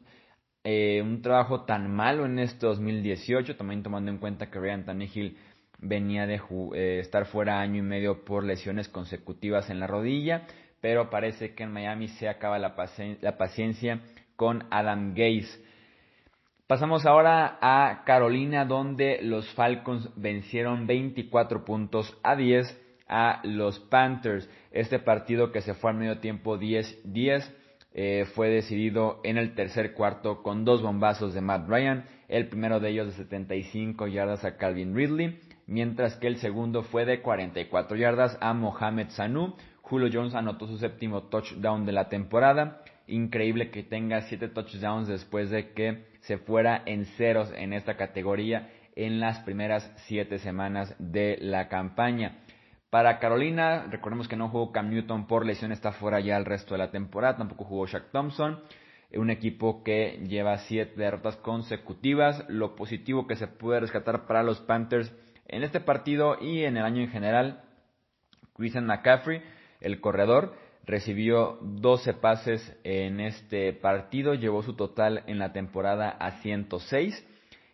eh, 0.64 1.02
un 1.02 1.22
trabajo 1.22 1.64
tan 1.64 1.90
malo 1.90 2.26
en 2.26 2.38
este 2.38 2.66
2018, 2.66 3.56
también 3.56 3.82
tomando 3.82 4.10
en 4.10 4.18
cuenta 4.18 4.50
que 4.50 4.58
Ryan 4.58 4.84
Tannehill 4.84 5.36
venía 5.78 6.26
de 6.26 6.40
eh, 6.74 6.98
estar 7.00 7.26
fuera 7.26 7.60
año 7.60 7.78
y 7.78 7.82
medio 7.82 8.24
por 8.24 8.44
lesiones 8.44 8.88
consecutivas 8.88 9.70
en 9.70 9.80
la 9.80 9.86
rodilla, 9.86 10.46
pero 10.80 11.10
parece 11.10 11.54
que 11.54 11.64
en 11.64 11.72
Miami 11.72 12.08
se 12.08 12.28
acaba 12.28 12.58
la, 12.58 12.76
paciencia 12.76 14.00
con 14.36 14.64
Adam 14.70 15.14
Gase. 15.14 15.66
Pasamos 16.66 17.06
ahora 17.06 17.58
a 17.60 18.02
Carolina, 18.04 18.64
donde 18.64 19.20
los 19.22 19.48
Falcons 19.54 20.10
vencieron 20.16 20.86
24 20.86 21.64
puntos 21.64 22.16
a 22.22 22.36
10 22.36 22.87
a 23.08 23.40
los 23.44 23.80
Panthers. 23.80 24.48
Este 24.70 24.98
partido 24.98 25.50
que 25.52 25.62
se 25.62 25.74
fue 25.74 25.90
al 25.90 25.96
medio 25.96 26.18
tiempo 26.18 26.58
10-10 26.58 27.50
eh, 27.94 28.26
fue 28.34 28.48
decidido 28.48 29.20
en 29.24 29.38
el 29.38 29.54
tercer 29.54 29.94
cuarto 29.94 30.42
con 30.42 30.64
dos 30.64 30.82
bombazos 30.82 31.34
de 31.34 31.40
Matt 31.40 31.68
Ryan, 31.68 32.04
el 32.28 32.48
primero 32.48 32.80
de 32.80 32.90
ellos 32.90 33.06
de 33.06 33.24
75 33.24 34.06
yardas 34.06 34.44
a 34.44 34.56
Calvin 34.56 34.94
Ridley, 34.94 35.40
mientras 35.66 36.16
que 36.16 36.26
el 36.26 36.36
segundo 36.36 36.82
fue 36.82 37.06
de 37.06 37.22
44 37.22 37.96
yardas 37.96 38.38
a 38.40 38.52
Mohamed 38.52 39.08
Sanu. 39.08 39.56
Julio 39.80 40.10
Jones 40.12 40.34
anotó 40.34 40.66
su 40.66 40.76
séptimo 40.76 41.24
touchdown 41.24 41.86
de 41.86 41.92
la 41.92 42.10
temporada. 42.10 42.82
Increíble 43.06 43.70
que 43.70 43.82
tenga 43.82 44.20
siete 44.22 44.48
touchdowns 44.48 45.08
después 45.08 45.48
de 45.48 45.72
que 45.72 46.04
se 46.20 46.36
fuera 46.36 46.82
en 46.84 47.06
ceros 47.06 47.50
en 47.56 47.72
esta 47.72 47.96
categoría 47.96 48.68
en 48.96 49.20
las 49.20 49.38
primeras 49.40 49.90
siete 50.06 50.38
semanas 50.38 50.94
de 50.98 51.38
la 51.40 51.68
campaña. 51.68 52.40
Para 52.90 53.18
Carolina, 53.18 53.86
recordemos 53.90 54.28
que 54.28 54.36
no 54.36 54.48
jugó 54.48 54.72
Cam 54.72 54.88
Newton 54.88 55.26
por 55.26 55.44
lesión, 55.44 55.72
está 55.72 55.92
fuera 55.92 56.20
ya 56.20 56.38
el 56.38 56.46
resto 56.46 56.72
de 56.72 56.78
la 56.78 56.90
temporada, 56.90 57.36
tampoco 57.36 57.64
jugó 57.64 57.86
Shaq 57.86 58.10
Thompson, 58.12 58.60
un 59.12 59.28
equipo 59.30 59.82
que 59.84 60.24
lleva 60.26 60.56
siete 60.58 60.94
derrotas 60.96 61.36
consecutivas. 61.36 62.44
Lo 62.48 62.76
positivo 62.76 63.26
que 63.26 63.36
se 63.36 63.46
puede 63.46 63.80
rescatar 63.80 64.26
para 64.26 64.42
los 64.42 64.60
Panthers 64.60 65.12
en 65.46 65.64
este 65.64 65.80
partido 65.80 66.38
y 66.40 66.64
en 66.64 66.78
el 66.78 66.84
año 66.84 67.02
en 67.02 67.10
general, 67.10 67.62
Christian 68.54 68.86
McCaffrey, 68.86 69.42
el 69.80 70.00
corredor, 70.00 70.54
recibió 70.84 71.58
12 71.60 72.14
pases 72.14 72.74
en 72.84 73.20
este 73.20 73.74
partido, 73.74 74.32
llevó 74.32 74.62
su 74.62 74.74
total 74.74 75.24
en 75.26 75.38
la 75.38 75.52
temporada 75.52 76.08
a 76.08 76.40
106 76.40 77.26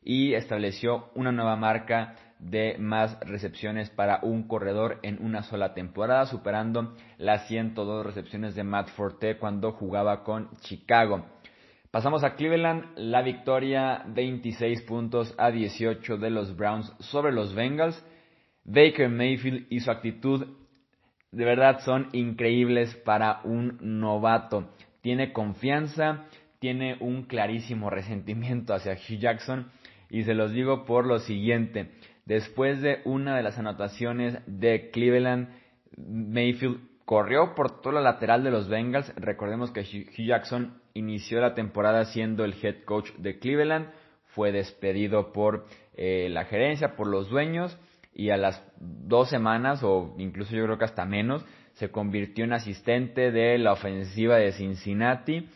y 0.02 0.34
estableció 0.34 1.10
una 1.14 1.30
nueva 1.30 1.54
marca 1.54 2.16
de 2.44 2.76
más 2.78 3.18
recepciones 3.20 3.88
para 3.90 4.20
un 4.22 4.46
corredor 4.46 4.98
en 5.02 5.24
una 5.24 5.42
sola 5.42 5.72
temporada, 5.72 6.26
superando 6.26 6.94
las 7.16 7.48
102 7.48 8.04
recepciones 8.04 8.54
de 8.54 8.64
Matt 8.64 8.90
Forte 8.90 9.38
cuando 9.38 9.72
jugaba 9.72 10.22
con 10.22 10.50
Chicago. 10.60 11.24
Pasamos 11.90 12.22
a 12.22 12.34
Cleveland, 12.34 12.96
la 12.96 13.22
victoria 13.22 14.02
26 14.08 14.82
puntos 14.82 15.34
a 15.38 15.50
18 15.50 16.18
de 16.18 16.30
los 16.30 16.54
Browns 16.54 16.92
sobre 16.98 17.32
los 17.32 17.54
Bengals. 17.54 18.04
Baker 18.64 19.08
Mayfield 19.08 19.66
y 19.70 19.80
su 19.80 19.90
actitud 19.90 20.46
de 21.32 21.44
verdad 21.44 21.80
son 21.80 22.08
increíbles 22.12 22.94
para 23.04 23.40
un 23.44 23.78
novato. 23.80 24.70
Tiene 25.00 25.32
confianza, 25.32 26.24
tiene 26.58 26.96
un 27.00 27.24
clarísimo 27.24 27.90
resentimiento 27.90 28.74
hacia 28.74 28.94
Hugh 28.94 29.18
Jackson 29.18 29.70
y 30.10 30.24
se 30.24 30.34
los 30.34 30.52
digo 30.52 30.84
por 30.84 31.06
lo 31.06 31.18
siguiente. 31.18 31.90
Después 32.26 32.80
de 32.80 33.00
una 33.04 33.36
de 33.36 33.42
las 33.42 33.58
anotaciones 33.58 34.38
de 34.46 34.90
Cleveland, 34.90 35.48
Mayfield 35.96 36.80
corrió 37.04 37.54
por 37.54 37.82
toda 37.82 37.96
la 37.96 38.12
lateral 38.12 38.42
de 38.44 38.50
los 38.50 38.68
Bengals. 38.68 39.12
Recordemos 39.16 39.70
que 39.70 39.80
Hugh 39.80 40.26
Jackson 40.26 40.80
inició 40.94 41.40
la 41.40 41.54
temporada 41.54 42.04
siendo 42.06 42.44
el 42.44 42.54
head 42.62 42.84
coach 42.84 43.10
de 43.18 43.38
Cleveland, 43.38 43.90
fue 44.34 44.52
despedido 44.52 45.32
por 45.32 45.66
eh, 45.96 46.28
la 46.30 46.44
gerencia, 46.46 46.96
por 46.96 47.06
los 47.06 47.28
dueños, 47.28 47.78
y 48.14 48.30
a 48.30 48.36
las 48.36 48.62
dos 48.78 49.28
semanas, 49.28 49.82
o 49.82 50.14
incluso 50.18 50.54
yo 50.54 50.64
creo 50.64 50.78
que 50.78 50.84
hasta 50.84 51.04
menos, 51.04 51.44
se 51.74 51.90
convirtió 51.90 52.44
en 52.44 52.52
asistente 52.52 53.32
de 53.32 53.58
la 53.58 53.72
ofensiva 53.72 54.36
de 54.36 54.52
Cincinnati. 54.52 55.48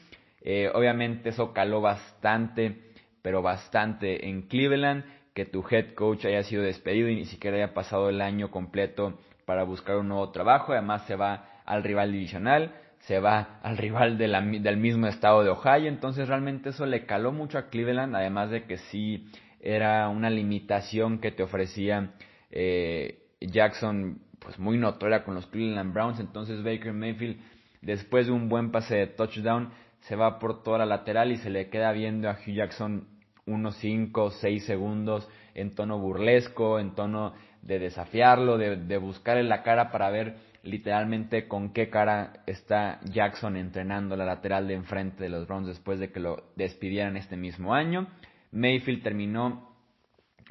Eh, 0.42 0.70
obviamente 0.75 1.30
eso 1.30 1.52
caló 1.52 1.80
bastante, 1.80 2.92
pero 3.22 3.42
bastante 3.42 4.28
en 4.28 4.42
Cleveland, 4.42 5.04
que 5.38 5.45
tu 5.45 5.64
head 5.71 5.95
coach 5.95 6.25
haya 6.25 6.42
sido 6.42 6.64
despedido 6.64 7.09
y 7.09 7.14
ni 7.14 7.25
siquiera 7.25 7.59
haya 7.59 7.73
pasado 7.73 8.09
el 8.09 8.21
año 8.21 8.50
completo 8.50 9.21
para 9.45 9.62
buscar 9.62 9.95
un 9.95 10.09
nuevo 10.09 10.33
trabajo. 10.33 10.73
Además 10.73 11.07
se 11.07 11.14
va 11.14 11.61
al 11.64 11.85
rival 11.85 12.11
divisional 12.11 12.75
se 13.02 13.21
va 13.21 13.61
al 13.62 13.78
rival 13.78 14.18
del 14.18 14.76
mismo 14.78 15.07
estado 15.07 15.45
de 15.45 15.50
Ohio, 15.50 15.87
entonces 15.87 16.26
realmente 16.26 16.71
eso 16.71 16.87
le 16.87 17.07
caló 17.07 17.30
mucho 17.30 17.57
a 17.57 17.68
Cleveland, 17.68 18.16
además 18.16 18.50
de 18.50 18.64
que 18.64 18.78
sí 18.78 19.28
era 19.61 20.09
una 20.09 20.28
limitación 20.28 21.21
que 21.21 21.30
te 21.30 21.45
ofrecía 21.45 22.14
eh, 22.50 23.28
Jackson, 23.40 24.21
pues 24.40 24.59
muy 24.59 24.76
notoria 24.76 25.23
con 25.23 25.37
los 25.37 25.47
Cleveland 25.47 25.95
Browns, 25.95 26.18
entonces 26.18 26.64
Baker 26.64 26.92
Mayfield, 26.92 27.38
después 27.80 28.26
de 28.26 28.33
un 28.33 28.49
buen 28.49 28.73
pase 28.73 28.97
de 28.97 29.07
touchdown, 29.07 29.71
se 30.00 30.16
va 30.16 30.40
por 30.40 30.64
toda 30.64 30.78
la 30.78 30.87
lateral 30.87 31.30
y 31.30 31.37
se 31.37 31.49
le 31.49 31.71
queda 31.71 31.92
viendo 31.92 32.28
a 32.28 32.33
Hugh 32.33 32.54
Jackson 32.54 33.07
unos 33.49 33.76
5 33.78 34.25
o 34.25 34.31
6 34.31 34.64
segundos 34.64 35.28
en 35.55 35.75
tono 35.75 35.99
burlesco, 35.99 36.78
en 36.78 36.95
tono 36.95 37.35
de 37.62 37.78
desafiarlo, 37.78 38.59
de, 38.59 38.76
de 38.76 38.99
buscarle 38.99 39.43
la 39.43 39.62
cara 39.62 39.90
para 39.90 40.11
ver 40.11 40.37
literalmente 40.62 41.49
con 41.49 41.73
qué 41.73 41.88
cara 41.88 42.43
está 42.47 43.00
Jackson 43.05 43.57
entrenando 43.57 44.17
la 44.17 44.25
lateral 44.25 44.69
de 44.69 44.75
enfrente 44.75 45.25
de 45.25 45.31
los 45.31 45.47
Browns 45.47 45.67
después 45.67 45.99
de 45.99 46.11
que 46.11 46.21
lo 46.21 46.45
despidieran 46.57 47.17
este 47.17 47.37
mismo 47.37 47.75
año. 47.75 48.09
Mayfield 48.52 49.02
terminó 49.02 49.76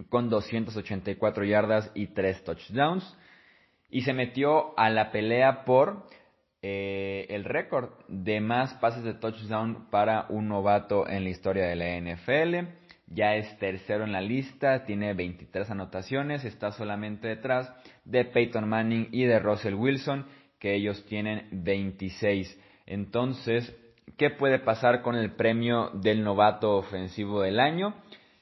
con 0.10 0.30
284 0.30 1.44
yardas 1.46 1.92
y 1.96 2.08
3 2.08 2.44
touchdowns 2.44 3.18
y 3.90 4.02
se 4.02 4.14
metió 4.14 4.78
a 4.78 4.90
la 4.90 5.12
pelea 5.12 5.66
por 5.66 6.08
eh, 6.62 7.28
el 7.30 7.44
récord 7.44 7.92
de 8.08 8.42
más 8.42 8.74
pases 8.76 9.04
de 9.04 9.14
touchdown 9.14 9.90
para 9.90 10.26
un 10.30 10.48
novato 10.48 11.08
en 11.08 11.24
la 11.24 11.30
historia 11.30 11.68
de 11.68 11.76
la 11.76 11.98
NFL. 12.00 12.87
Ya 13.08 13.36
es 13.36 13.58
tercero 13.58 14.04
en 14.04 14.12
la 14.12 14.22
lista, 14.22 14.84
tiene 14.84 15.14
23 15.14 15.70
anotaciones, 15.72 16.44
está 16.44 16.72
solamente 16.72 17.30
detrás 17.30 17.74
de 18.04 18.26
Peyton 18.26 18.68
Manning 18.68 19.08
y 19.12 19.24
de 19.24 19.40
Russell 19.40 19.76
Wilson, 19.76 20.26
que 20.60 20.76
ellos 20.76 21.06
tienen 21.06 21.48
26. 21.52 22.60
Entonces, 22.86 23.74
¿qué 24.18 24.30
puede 24.30 24.60
pasar 24.60 25.02
con 25.02 25.16
el 25.16 25.32
premio 25.32 25.90
del 25.94 26.24
novato 26.24 26.76
ofensivo 26.76 27.42
del 27.42 27.62
año? 27.62 27.96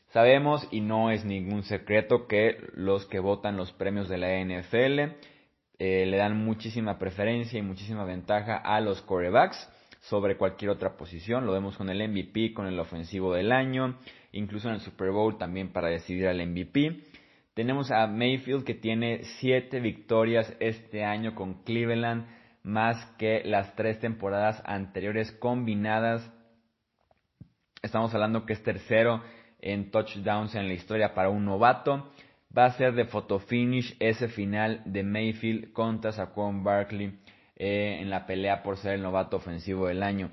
Sabemos, 0.09 0.67
y 0.71 0.81
no 0.81 1.11
es 1.11 1.25
ningún 1.25 1.63
secreto, 1.63 2.27
que 2.27 2.57
los 2.73 3.05
que 3.05 3.19
votan 3.19 3.57
los 3.57 3.71
premios 3.73 4.09
de 4.09 4.17
la 4.17 4.29
NFL 4.43 5.15
eh, 5.77 6.05
le 6.05 6.17
dan 6.17 6.43
muchísima 6.43 6.97
preferencia 6.97 7.59
y 7.59 7.61
muchísima 7.61 8.03
ventaja 8.03 8.55
a 8.57 8.79
los 8.81 9.01
corebacks 9.01 9.69
sobre 10.09 10.37
cualquier 10.37 10.71
otra 10.71 10.97
posición. 10.97 11.45
Lo 11.45 11.53
vemos 11.53 11.77
con 11.77 11.89
el 11.89 12.07
MVP, 12.07 12.53
con 12.53 12.67
el 12.67 12.79
ofensivo 12.79 13.33
del 13.33 13.51
año, 13.51 13.97
incluso 14.31 14.67
en 14.67 14.75
el 14.75 14.81
Super 14.81 15.11
Bowl 15.11 15.37
también 15.37 15.71
para 15.71 15.89
decidir 15.89 16.27
al 16.27 16.45
MVP. 16.45 17.01
Tenemos 17.53 17.89
a 17.91 18.05
Mayfield 18.05 18.65
que 18.65 18.75
tiene 18.75 19.23
siete 19.39 19.79
victorias 19.79 20.53
este 20.59 21.03
año 21.03 21.33
con 21.33 21.63
Cleveland, 21.63 22.27
más 22.63 23.03
que 23.17 23.43
las 23.45 23.75
tres 23.75 23.99
temporadas 23.99 24.61
anteriores 24.65 25.31
combinadas. 25.31 26.31
Estamos 27.81 28.13
hablando 28.13 28.45
que 28.45 28.53
es 28.53 28.63
tercero 28.63 29.23
en 29.59 29.89
touchdowns 29.89 30.53
en 30.55 30.67
la 30.67 30.73
historia 30.73 31.13
para 31.13 31.29
un 31.29 31.45
novato. 31.45 32.11
Va 32.55 32.65
a 32.65 32.71
ser 32.73 32.93
de 32.93 33.05
photo 33.05 33.39
finish 33.39 33.95
ese 33.99 34.27
final 34.27 34.81
de 34.85 35.03
Mayfield 35.03 35.73
contra 35.73 36.11
Saquon 36.11 36.63
Barkley 36.63 37.17
eh, 37.55 37.99
en 38.01 38.09
la 38.09 38.25
pelea 38.25 38.63
por 38.63 38.77
ser 38.77 38.93
el 38.93 39.01
novato 39.01 39.37
ofensivo 39.37 39.87
del 39.87 40.03
año. 40.03 40.31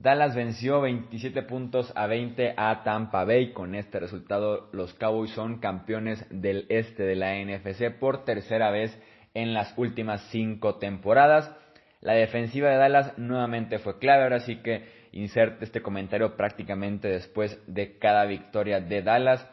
Dallas 0.00 0.34
venció 0.34 0.80
27 0.80 1.42
puntos 1.42 1.92
a 1.94 2.06
20 2.06 2.54
a 2.56 2.82
Tampa 2.84 3.24
Bay. 3.24 3.52
Con 3.52 3.74
este 3.74 4.00
resultado, 4.00 4.70
los 4.72 4.94
Cowboys 4.94 5.32
son 5.32 5.58
campeones 5.58 6.24
del 6.30 6.64
este 6.70 7.02
de 7.02 7.16
la 7.16 7.34
NFC 7.34 7.90
por 7.98 8.24
tercera 8.24 8.70
vez 8.70 8.98
en 9.34 9.52
las 9.52 9.76
últimas 9.76 10.22
cinco 10.30 10.76
temporadas. 10.76 11.54
La 12.00 12.14
defensiva 12.14 12.70
de 12.70 12.76
Dallas 12.76 13.18
nuevamente 13.18 13.78
fue 13.78 13.98
clave, 13.98 14.22
ahora 14.22 14.40
sí 14.40 14.62
que 14.62 14.86
inserte 15.12 15.66
este 15.66 15.82
comentario 15.82 16.34
prácticamente 16.34 17.08
después 17.08 17.60
de 17.66 17.98
cada 17.98 18.24
victoria 18.24 18.80
de 18.80 19.02
Dallas. 19.02 19.46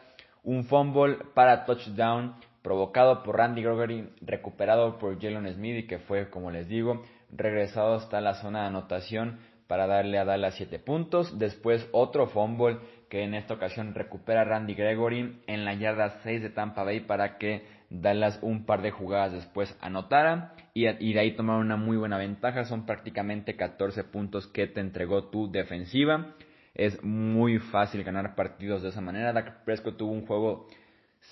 Un 0.44 0.64
fumble 0.64 1.18
para 1.34 1.66
touchdown 1.66 2.36
provocado 2.62 3.22
por 3.22 3.36
Randy 3.36 3.62
Gregory, 3.62 4.08
recuperado 4.20 4.98
por 4.98 5.20
Jalen 5.20 5.52
Smith 5.54 5.84
y 5.84 5.86
que 5.86 5.98
fue, 5.98 6.28
como 6.30 6.50
les 6.50 6.68
digo, 6.68 7.02
regresado 7.30 7.94
hasta 7.94 8.20
la 8.20 8.34
zona 8.34 8.62
de 8.62 8.66
anotación 8.68 9.38
para 9.66 9.86
darle 9.86 10.18
a 10.18 10.24
Dallas 10.24 10.54
7 10.56 10.78
puntos. 10.78 11.38
Después 11.38 11.88
otro 11.92 12.26
fumble 12.26 12.78
que 13.08 13.22
en 13.22 13.34
esta 13.34 13.54
ocasión 13.54 13.94
recupera 13.94 14.44
Randy 14.44 14.74
Gregory 14.74 15.40
en 15.46 15.64
la 15.64 15.74
yarda 15.74 16.20
6 16.22 16.42
de 16.42 16.50
Tampa 16.50 16.82
Bay 16.82 17.00
para 17.00 17.38
que 17.38 17.66
Dallas 17.90 18.38
un 18.42 18.66
par 18.66 18.82
de 18.82 18.90
jugadas 18.90 19.32
después 19.32 19.74
anotara 19.80 20.54
y, 20.74 21.12
de 21.12 21.20
ahí 21.20 21.34
tomar 21.34 21.58
una 21.58 21.76
muy 21.76 21.96
buena 21.96 22.18
ventaja. 22.18 22.64
Son 22.64 22.86
prácticamente 22.86 23.56
14 23.56 24.04
puntos 24.04 24.46
que 24.46 24.66
te 24.66 24.80
entregó 24.80 25.24
tu 25.24 25.50
defensiva. 25.50 26.34
Es 26.74 27.02
muy 27.02 27.58
fácil 27.58 28.04
ganar 28.04 28.34
partidos 28.34 28.82
de 28.82 28.90
esa 28.90 29.00
manera. 29.00 29.32
Dak 29.32 29.64
Prescott 29.64 29.96
tuvo 29.96 30.12
un 30.12 30.26
juego 30.26 30.68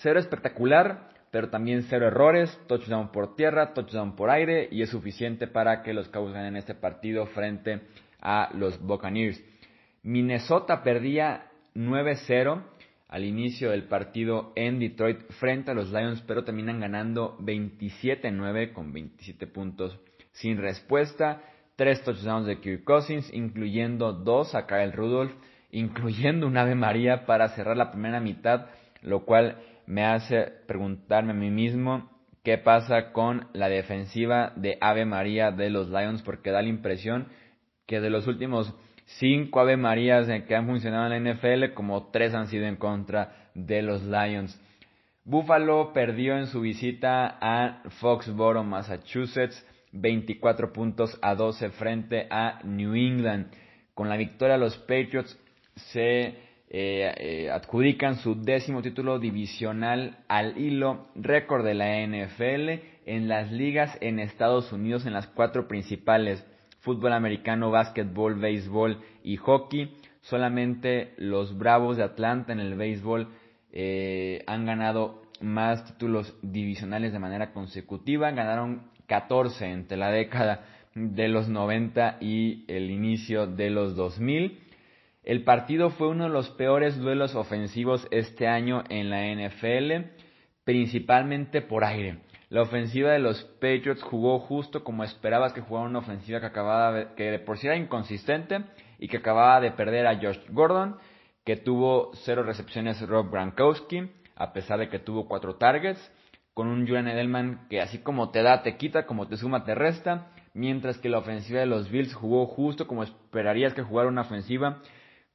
cero 0.01 0.19
espectacular, 0.19 1.11
pero 1.37 1.51
también 1.51 1.83
cero 1.83 2.07
errores, 2.07 2.59
touchdown 2.67 3.13
por 3.13 3.37
tierra, 3.37 3.75
touchdown 3.75 4.17
por 4.17 4.31
aire 4.31 4.71
y 4.73 4.81
es 4.81 4.89
suficiente 4.89 5.47
para 5.47 5.83
que 5.83 5.93
los 5.93 6.09
Cowboys 6.09 6.33
ganen 6.33 6.57
este 6.57 6.75
partido 6.75 7.27
frente 7.27 7.83
a 8.23 8.49
los 8.55 8.81
Buccaneers. 8.81 9.39
Minnesota 10.03 10.83
perdía 10.83 11.49
9-0 11.75 12.63
al 13.09 13.25
inicio 13.25 13.71
del 13.71 13.83
partido 13.83 14.55
en 14.57 14.79
Detroit 14.79 15.31
frente 15.33 15.73
a 15.73 15.75
los 15.75 15.93
Lions, 15.93 16.25
pero 16.27 16.43
terminan 16.43 16.81
ganando 16.81 17.37
27-9 17.41 18.73
con 18.73 18.95
27 18.95 19.47
puntos 19.47 20.01
sin 20.33 20.57
respuesta. 20.57 21.43
Tres 21.77 22.03
touchdowns 22.03 22.47
de 22.47 22.61
Kirk 22.61 22.83
Cousins, 22.85 23.31
incluyendo 23.35 24.15
dos 24.15 24.55
a 24.55 24.67
Kyle 24.67 24.93
Rudolph, 24.93 25.35
incluyendo 25.71 26.47
un 26.47 26.57
Ave 26.57 26.77
María 26.77 27.27
para 27.27 27.51
cerrar 27.51 27.77
la 27.77 27.91
primera 27.91 28.21
mitad, 28.21 28.69
lo 29.03 29.27
cual 29.27 29.59
me 29.87 30.05
hace 30.05 30.53
preguntarme 30.67 31.33
a 31.33 31.35
mí 31.35 31.51
mismo 31.51 32.11
qué 32.43 32.59
pasa 32.59 33.13
con 33.13 33.49
la 33.53 33.69
defensiva 33.69 34.53
de 34.57 34.79
Ave 34.81 35.05
María 35.05 35.51
de 35.51 35.71
los 35.71 35.89
Lions, 35.89 36.23
porque 36.23 36.51
da 36.51 36.63
la 36.63 36.69
impresión 36.69 37.29
que 37.87 38.01
de 38.01 38.11
los 38.11 38.27
últimos 38.27 38.75
cinco 39.07 39.61
Ave 39.61 39.77
Marías 39.77 40.29
que 40.47 40.55
han 40.55 40.67
funcionado 40.67 41.13
en 41.13 41.25
la 41.25 41.33
NFL, 41.33 41.75
como 41.75 42.11
tres 42.11 42.35
han 42.35 42.49
sido 42.49 42.67
en 42.67 42.77
contra 42.77 43.51
de 43.55 43.83
los 43.83 44.05
Lions. 44.05 44.61
Buffalo 45.25 45.93
perdió 45.93 46.39
en 46.39 46.47
su 46.47 46.61
visita 46.61 47.39
a 47.41 47.83
Foxboro, 48.01 48.63
Massachusetts, 48.63 49.67
24 49.93 50.73
puntos 50.73 51.19
a 51.23 51.35
12 51.35 51.71
frente 51.71 52.29
a 52.31 52.61
New 52.63 52.95
England. 52.95 53.51
Con 53.95 54.09
la 54.09 54.17
victoria 54.17 54.57
los 54.57 54.77
Patriots 54.79 55.37
se 55.75 56.37
eh, 56.69 57.15
eh, 57.19 57.51
adjudican 57.51 58.17
su 58.17 58.43
décimo 58.43 58.83
título 58.83 59.19
divisional 59.19 60.19
al 60.27 60.59
hilo 60.59 61.07
récord 61.15 61.65
de 61.65 61.75
la 61.75 62.05
NFL 62.05 62.83
en 63.07 63.29
las 63.29 63.53
ligas 63.53 63.97
en 64.01 64.19
Estados 64.19 64.73
Unidos 64.73 65.07
en 65.07 65.13
las 65.13 65.29
cuatro 65.29 65.69
principales 65.69 66.45
fútbol 66.81 67.13
americano, 67.13 67.73
básquetbol, 67.73 68.37
béisbol 68.37 69.01
y 69.25 69.37
hockey. 69.37 69.97
Solamente 70.23 71.15
los 71.19 71.59
Bravos 71.59 71.97
de 71.97 72.05
Atlanta 72.05 72.53
en 72.53 72.61
el 72.61 72.75
béisbol 72.75 73.29
eh, 73.73 74.45
han 74.47 74.67
ganado 74.67 75.23
más 75.41 75.85
títulos 75.85 76.37
divisionales 76.43 77.13
de 77.13 77.19
manera 77.19 77.53
consecutiva, 77.53 78.31
ganaron 78.31 78.83
14 79.07 79.67
entre 79.67 79.97
la 79.97 80.11
década 80.11 80.65
de 80.95 81.29
los 81.29 81.49
90 81.49 82.19
y 82.21 82.65
el 82.69 82.91
inicio 82.91 83.47
de 83.47 83.71
los 83.71 83.97
2000. 83.97 84.66
El 85.27 85.43
partido 85.43 85.91
fue 85.91 86.07
uno 86.07 86.23
de 86.23 86.31
los 86.31 86.51
peores 86.51 86.97
duelos 86.99 87.35
ofensivos 87.35 88.07
este 88.13 88.47
año 88.47 88.85
en 88.89 89.11
la 89.11 89.27
NFL, 89.27 90.13
principalmente 90.63 91.63
por 91.63 91.85
aire. 91.85 92.21
La 92.49 92.63
ofensiva 92.63 93.11
de 93.11 93.19
los 93.19 93.43
Patriots 93.55 94.05
jugó 94.05 94.39
justo 94.39 94.85
como 94.85 95.03
esperabas 95.03 95.53
que 95.53 95.63
jugara 95.63 95.89
una 95.89 95.99
ofensiva 95.99 96.39
que 96.39 96.47
acababa 96.47 97.17
que 97.17 97.41
por 97.41 97.59
sí 97.59 97.67
era 97.67 97.77
inconsistente 97.77 98.67
y 99.01 99.09
que 99.09 99.17
acababa 99.17 99.61
de 99.61 99.73
perder 99.73 100.07
a 100.07 100.15
Josh 100.15 100.39
Gordon, 100.51 100.97
que 101.45 101.57
tuvo 101.57 102.13
cero 102.25 102.45
recepciones 102.45 103.01
Rob 103.01 103.29
Gronkowski, 103.29 104.09
a 104.37 104.53
pesar 104.53 104.79
de 104.79 104.89
que 104.89 105.01
tuvo 105.01 105.27
cuatro 105.27 105.57
targets, 105.57 105.99
con 106.55 106.69
un 106.69 106.87
Julian 106.87 107.09
Edelman 107.09 107.67
que 107.69 107.81
así 107.81 107.99
como 107.99 108.31
te 108.31 108.45
da, 108.45 108.63
te 108.63 108.77
quita, 108.77 109.07
como 109.07 109.27
te 109.27 109.37
suma, 109.37 109.65
te 109.65 109.75
resta, 109.75 110.31
mientras 110.55 110.99
que 110.99 111.09
la 111.09 111.19
ofensiva 111.19 111.59
de 111.59 111.67
los 111.67 111.91
Bills 111.91 112.15
jugó 112.15 112.47
justo 112.47 112.87
como 112.87 113.03
esperarías 113.03 113.75
que 113.75 113.83
jugara 113.83 114.09
una 114.09 114.21
ofensiva 114.21 114.83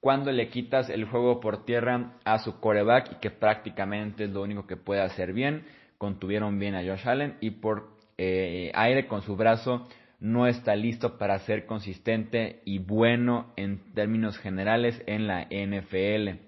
cuando 0.01 0.31
le 0.31 0.49
quitas 0.49 0.89
el 0.89 1.05
juego 1.05 1.39
por 1.39 1.63
tierra 1.63 2.13
a 2.25 2.39
su 2.39 2.59
coreback 2.59 3.13
y 3.13 3.15
que 3.21 3.29
prácticamente 3.29 4.25
es 4.25 4.31
lo 4.31 4.41
único 4.41 4.67
que 4.67 4.75
puede 4.75 5.01
hacer 5.01 5.31
bien. 5.31 5.63
Contuvieron 5.99 6.59
bien 6.59 6.75
a 6.75 6.83
Josh 6.83 7.07
Allen 7.07 7.37
y 7.39 7.51
por 7.51 7.91
eh, 8.17 8.71
aire 8.73 9.07
con 9.07 9.21
su 9.21 9.35
brazo 9.35 9.87
no 10.19 10.47
está 10.47 10.75
listo 10.75 11.17
para 11.17 11.39
ser 11.39 11.65
consistente 11.65 12.61
y 12.65 12.79
bueno 12.79 13.53
en 13.55 13.93
términos 13.93 14.37
generales 14.39 15.01
en 15.05 15.27
la 15.27 15.45
NFL. 15.45 16.39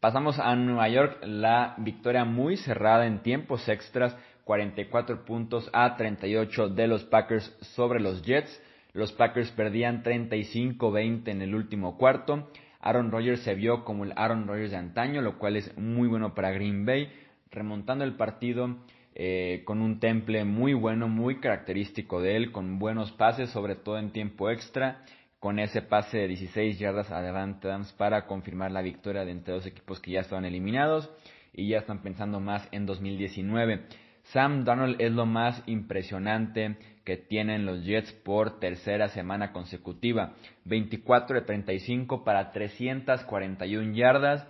Pasamos 0.00 0.38
a 0.40 0.54
Nueva 0.56 0.88
York, 0.88 1.18
la 1.22 1.74
victoria 1.78 2.24
muy 2.24 2.56
cerrada 2.56 3.06
en 3.06 3.22
tiempos 3.22 3.68
extras, 3.68 4.16
44 4.44 5.24
puntos 5.24 5.68
a 5.72 5.96
38 5.96 6.68
de 6.70 6.86
los 6.86 7.04
Packers 7.04 7.56
sobre 7.60 8.00
los 8.00 8.22
Jets. 8.22 8.62
Los 8.98 9.12
Packers 9.12 9.52
perdían 9.52 10.02
35-20 10.02 11.28
en 11.28 11.40
el 11.40 11.54
último 11.54 11.96
cuarto. 11.96 12.50
Aaron 12.80 13.12
Rodgers 13.12 13.42
se 13.42 13.54
vio 13.54 13.84
como 13.84 14.04
el 14.04 14.12
Aaron 14.16 14.48
Rodgers 14.48 14.72
de 14.72 14.76
antaño, 14.76 15.22
lo 15.22 15.38
cual 15.38 15.56
es 15.56 15.78
muy 15.78 16.08
bueno 16.08 16.34
para 16.34 16.50
Green 16.50 16.84
Bay, 16.84 17.08
remontando 17.52 18.02
el 18.02 18.16
partido 18.16 18.76
eh, 19.14 19.62
con 19.64 19.82
un 19.82 20.00
temple 20.00 20.44
muy 20.44 20.74
bueno, 20.74 21.06
muy 21.06 21.38
característico 21.38 22.20
de 22.20 22.34
él, 22.34 22.50
con 22.50 22.80
buenos 22.80 23.12
pases, 23.12 23.50
sobre 23.50 23.76
todo 23.76 23.98
en 23.98 24.10
tiempo 24.10 24.50
extra 24.50 25.04
con 25.38 25.60
ese 25.60 25.82
pase 25.82 26.18
de 26.18 26.26
16 26.26 26.80
yardas 26.80 27.12
adelante 27.12 27.68
para 27.96 28.26
confirmar 28.26 28.72
la 28.72 28.82
victoria 28.82 29.24
de 29.24 29.30
entre 29.30 29.54
dos 29.54 29.66
equipos 29.66 30.00
que 30.00 30.10
ya 30.10 30.22
estaban 30.22 30.44
eliminados 30.44 31.08
y 31.52 31.68
ya 31.68 31.78
están 31.78 32.02
pensando 32.02 32.40
más 32.40 32.68
en 32.72 32.84
2019. 32.84 33.84
Sam 34.24 34.64
Donald 34.64 34.96
es 35.00 35.12
lo 35.12 35.24
más 35.24 35.62
impresionante 35.66 36.76
que 37.08 37.16
tienen 37.16 37.64
los 37.64 37.86
Jets 37.86 38.12
por 38.22 38.60
tercera 38.60 39.08
semana 39.08 39.50
consecutiva. 39.50 40.34
24 40.66 41.40
de 41.40 41.46
35 41.46 42.22
para 42.22 42.52
341 42.52 43.94
yardas, 43.94 44.46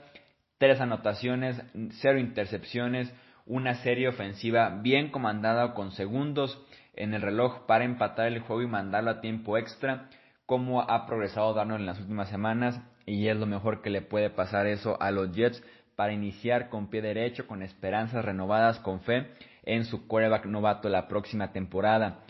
3 0.59 0.81
anotaciones, 0.81 1.62
0 1.73 2.19
intercepciones, 2.19 3.15
una 3.47 3.75
serie 3.75 4.09
ofensiva 4.09 4.81
bien 4.83 5.12
comandada 5.12 5.73
con 5.73 5.93
segundos 5.93 6.61
en 6.97 7.15
el 7.15 7.23
reloj 7.23 7.65
para 7.67 7.85
empatar 7.85 8.27
el 8.27 8.41
juego 8.41 8.62
y 8.62 8.67
mandarlo 8.67 9.12
a 9.12 9.21
tiempo 9.21 9.57
extra 9.57 10.09
cómo 10.45 10.83
ha 10.83 11.07
progresado 11.07 11.55
Darnold 11.55 11.83
en 11.83 11.87
las 11.87 12.00
últimas 12.00 12.29
semanas 12.29 12.83
y 13.06 13.28
es 13.28 13.37
lo 13.37 13.47
mejor 13.47 13.82
que 13.82 13.91
le 13.91 14.02
puede 14.02 14.30
pasar 14.30 14.67
eso 14.67 15.00
a 15.00 15.13
los 15.13 15.30
Jets 15.30 15.63
para 15.95 16.13
iniciar 16.13 16.71
con 16.71 16.91
pie 16.91 17.02
derecho, 17.02 17.47
con 17.47 17.63
esperanzas 17.63 18.25
renovadas, 18.25 18.80
con 18.80 19.00
fe 19.02 19.28
en 19.63 19.85
su 19.85 20.09
quarterback 20.09 20.47
novato 20.47 20.89
la 20.89 21.06
próxima 21.06 21.52
temporada. 21.52 22.25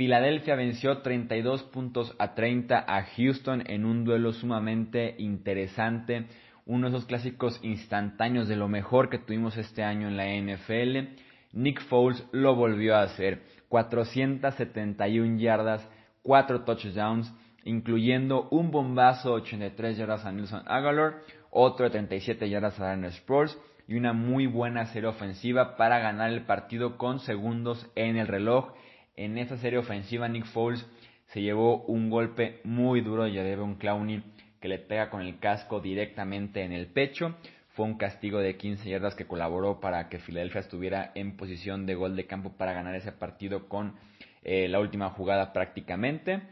Filadelfia 0.00 0.56
venció 0.56 1.02
32 1.02 1.62
puntos 1.64 2.16
a 2.18 2.34
30 2.34 2.86
a 2.88 3.02
Houston 3.02 3.62
en 3.66 3.84
un 3.84 4.06
duelo 4.06 4.32
sumamente 4.32 5.14
interesante, 5.18 6.24
uno 6.64 6.88
de 6.88 6.96
esos 6.96 7.06
clásicos 7.06 7.60
instantáneos 7.62 8.48
de 8.48 8.56
lo 8.56 8.66
mejor 8.66 9.10
que 9.10 9.18
tuvimos 9.18 9.58
este 9.58 9.82
año 9.82 10.08
en 10.08 10.16
la 10.16 10.24
NFL. 10.24 11.18
Nick 11.52 11.82
Foles 11.82 12.26
lo 12.32 12.54
volvió 12.54 12.96
a 12.96 13.02
hacer, 13.02 13.42
471 13.68 15.38
yardas, 15.38 15.86
4 16.22 16.64
touchdowns, 16.64 17.30
incluyendo 17.64 18.48
un 18.50 18.70
bombazo 18.70 19.34
83 19.34 19.98
yardas 19.98 20.24
a 20.24 20.32
Nilsson 20.32 20.62
Aguilar, 20.64 21.16
otro 21.50 21.84
de 21.84 21.90
37 21.90 22.48
yardas 22.48 22.80
a 22.80 22.84
Darren 22.84 23.12
Sproles 23.12 23.54
y 23.86 23.96
una 23.96 24.14
muy 24.14 24.46
buena 24.46 24.86
serie 24.86 25.10
ofensiva 25.10 25.76
para 25.76 25.98
ganar 25.98 26.30
el 26.30 26.46
partido 26.46 26.96
con 26.96 27.18
segundos 27.18 27.86
en 27.96 28.16
el 28.16 28.28
reloj. 28.28 28.72
En 29.16 29.38
esa 29.38 29.58
serie 29.58 29.78
ofensiva 29.78 30.28
Nick 30.28 30.46
Foles 30.46 30.86
se 31.32 31.42
llevó 31.42 31.84
un 31.84 32.10
golpe 32.10 32.60
muy 32.64 33.00
duro 33.00 33.24
de 33.24 33.56
un 33.60 33.76
Clowney 33.76 34.22
que 34.60 34.68
le 34.68 34.78
pega 34.78 35.10
con 35.10 35.22
el 35.22 35.38
casco 35.38 35.80
directamente 35.80 36.62
en 36.62 36.72
el 36.72 36.86
pecho. 36.86 37.36
Fue 37.70 37.86
un 37.86 37.96
castigo 37.96 38.40
de 38.40 38.56
15 38.56 38.88
yardas 38.88 39.14
que 39.14 39.26
colaboró 39.26 39.80
para 39.80 40.08
que 40.08 40.18
Filadelfia 40.18 40.60
estuviera 40.60 41.12
en 41.14 41.36
posición 41.36 41.86
de 41.86 41.94
gol 41.94 42.16
de 42.16 42.26
campo 42.26 42.52
para 42.56 42.72
ganar 42.72 42.94
ese 42.94 43.12
partido 43.12 43.68
con 43.68 43.94
eh, 44.42 44.68
la 44.68 44.80
última 44.80 45.10
jugada 45.10 45.52
prácticamente. 45.52 46.42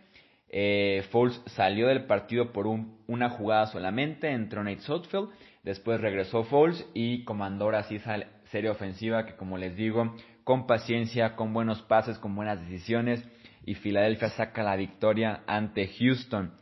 Eh, 0.51 1.05
Foles 1.11 1.43
salió 1.47 1.89
del 1.89 2.05
partido 2.05 2.53
por 2.53 2.67
una 2.67 3.31
jugada 3.31 3.67
solamente, 3.67 4.31
entró 4.31 4.65
Nate 4.65 4.81
Sotfield, 4.81 5.29
después 5.63 6.01
regresó 6.01 6.45
Foles 6.45 6.87
y 6.95 7.25
comandó 7.25 7.69
así 7.71 7.97
esa 7.97 8.25
serie 8.45 8.71
ofensiva 8.71 9.27
que 9.27 9.35
como 9.37 9.59
les 9.59 9.77
digo, 9.77 10.15
con 10.49 10.67
paciencia, 10.67 11.37
con 11.37 11.53
buenos 11.53 11.83
pases, 11.83 12.19
con 12.19 12.35
buenas 12.35 12.59
decisiones 12.59 13.23
y 13.67 13.75
Filadelfia 13.75 14.31
saca 14.31 14.63
la 14.63 14.77
victoria 14.77 15.43
ante 15.47 15.87
Houston. 15.89 16.55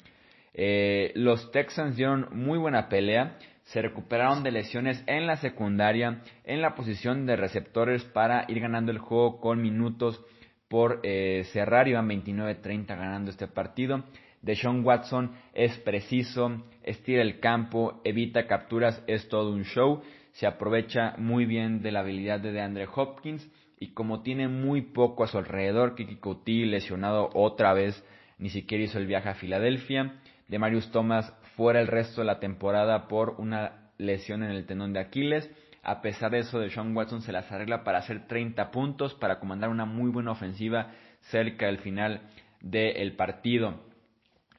Eh, 0.55 1.13
los 1.15 1.53
Texans 1.53 1.95
dieron 1.95 2.27
muy 2.33 2.59
buena 2.59 2.89
pelea, 2.89 3.39
se 3.63 3.81
recuperaron 3.81 4.43
de 4.43 4.51
lesiones 4.51 5.05
en 5.07 5.29
la 5.29 5.37
secundaria, 5.37 6.21
en 6.43 6.63
la 6.63 6.75
posición 6.75 7.27
de 7.27 7.37
receptores 7.37 8.03
para 8.07 8.45
ir 8.49 8.59
ganando 8.59 8.91
el 8.91 8.99
juego 8.99 9.41
con 9.41 9.63
minutos 9.63 10.21
por 10.67 10.99
eh, 11.05 11.45
cerrar, 11.53 11.87
iban 11.87 12.09
29-30 12.09 12.89
ganando 12.89 13.31
este 13.31 13.47
partido. 13.47 14.03
Deshaun 14.43 14.85
Watson 14.85 15.31
es 15.55 15.79
preciso, 15.79 16.65
estira 16.83 17.23
el 17.23 17.39
campo, 17.39 18.01
evita 18.03 18.49
capturas, 18.49 19.01
es 19.07 19.29
todo 19.29 19.53
un 19.53 19.63
show. 19.63 20.03
Se 20.33 20.49
aprovecha 20.49 21.15
muy 21.19 21.47
bien 21.47 21.83
de 21.83 21.93
la 21.93 22.01
habilidad 22.01 22.41
de 22.41 22.51
DeAndre 22.51 22.89
Hopkins 22.93 23.49
y 23.79 23.89
como 23.89 24.23
tiene 24.23 24.49
muy 24.49 24.83
poco 24.83 25.25
a 25.25 25.27
su 25.27 25.39
alrededor, 25.39 25.95
Kiki 25.95 26.17
Couty 26.17 26.65
lesionado 26.65 27.31
otra 27.35 27.75
vez, 27.75 28.03
ni 28.39 28.49
siquiera 28.49 28.85
hizo 28.85 28.99
el 28.99 29.07
viaje 29.07 29.29
a 29.29 29.35
Filadelfia. 29.35 30.15
De 30.49 30.59
Marius 30.59 30.91
Thomas 30.93 31.33
fuera 31.57 31.81
el 31.81 31.87
resto 31.87 32.21
de 32.21 32.27
la 32.27 32.41
temporada 32.41 33.09
por 33.09 33.35
una 33.39 33.91
lesión 33.99 34.43
en 34.43 34.51
el 34.51 34.67
tendón 34.67 34.93
de 34.93 35.01
Aquiles. 35.01 35.51
A 35.83 36.01
pesar 36.01 36.31
de 36.31 36.39
eso, 36.39 36.59
de 36.59 36.71
Sean 36.71 36.97
Watson 36.97 37.23
se 37.23 37.33
las 37.33 37.51
arregla 37.53 37.85
para 37.85 37.99
hacer 37.99 38.27
30 38.27 38.71
puntos, 38.71 39.15
para 39.15 39.39
comandar 39.39 39.71
una 39.71 39.85
muy 39.85 40.11
buena 40.11 40.33
ofensiva 40.33 40.93
cerca 41.31 41.67
del 41.67 41.79
final 41.79 42.23
del 42.61 43.13
partido. 43.15 43.81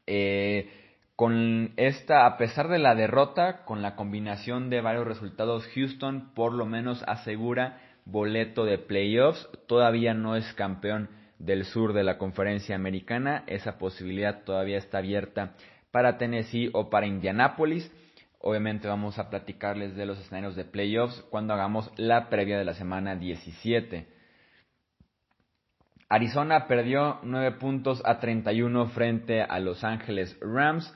Eh, 0.06 0.70
con 1.16 1.74
esta, 1.78 2.28
a 2.28 2.38
pesar 2.38 2.68
de 2.68 2.78
la 2.78 2.94
derrota, 2.94 3.66
con 3.66 3.82
la 3.82 3.96
combinación 3.96 4.70
de 4.70 4.82
varios 4.82 5.08
resultados, 5.08 5.68
Houston 5.74 6.32
por 6.36 6.54
lo 6.54 6.68
menos 6.68 7.04
asegura 7.08 7.82
boleto 8.08 8.66
de 8.66 8.78
playoffs. 8.78 9.48
Todavía 9.68 10.14
no 10.14 10.36
es 10.36 10.52
campeón 10.54 11.10
del 11.40 11.66
sur 11.66 11.94
de 11.94 12.04
la 12.04 12.18
conferencia 12.18 12.76
americana. 12.76 13.44
Esa 13.48 13.78
posibilidad 13.78 14.44
todavía 14.44 14.78
está 14.78 15.00
abierta 15.00 15.54
para 15.92 16.18
Tennessee 16.18 16.70
o 16.74 16.90
para 16.90 17.08
Indianapolis. 17.08 17.92
Obviamente 18.40 18.88
vamos 18.88 19.20
a 19.20 19.30
platicarles 19.30 19.96
de 19.96 20.06
los 20.06 20.20
escenarios 20.20 20.56
de 20.56 20.66
playoffs 20.66 21.22
cuando 21.30 21.54
hagamos 21.54 21.92
la 21.98 22.30
previa 22.30 22.58
de 22.58 22.66
la 22.66 22.74
semana 22.74 23.16
17. 23.16 24.08
Arizona 26.10 26.68
perdió 26.68 27.20
9 27.24 27.58
puntos 27.58 28.02
a 28.06 28.20
31 28.20 28.88
frente 28.90 29.42
a 29.42 29.60
Los 29.60 29.84
Ángeles 29.84 30.38
Rams. 30.40 30.96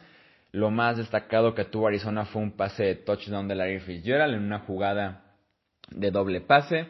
Lo 0.53 0.69
más 0.69 0.97
destacado 0.97 1.53
que 1.53 1.65
tuvo 1.65 1.87
Arizona 1.87 2.25
fue 2.25 2.41
un 2.41 2.51
pase 2.51 2.83
de 2.83 2.95
touchdown 2.95 3.47
de 3.47 3.55
Larry 3.55 3.79
Fitzgerald 3.79 4.35
en 4.35 4.43
una 4.43 4.59
jugada 4.59 5.23
de 5.89 6.11
doble 6.11 6.41
pase. 6.41 6.87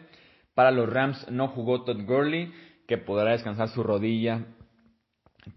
Para 0.54 0.72
los 0.72 0.90
Rams 0.90 1.30
no 1.30 1.48
jugó 1.50 1.84
Todd 1.84 2.04
Gurley, 2.06 2.54
que 2.88 2.98
podrá 2.98 3.32
descansar 3.32 3.70
su 3.70 3.84
rodilla 3.84 4.46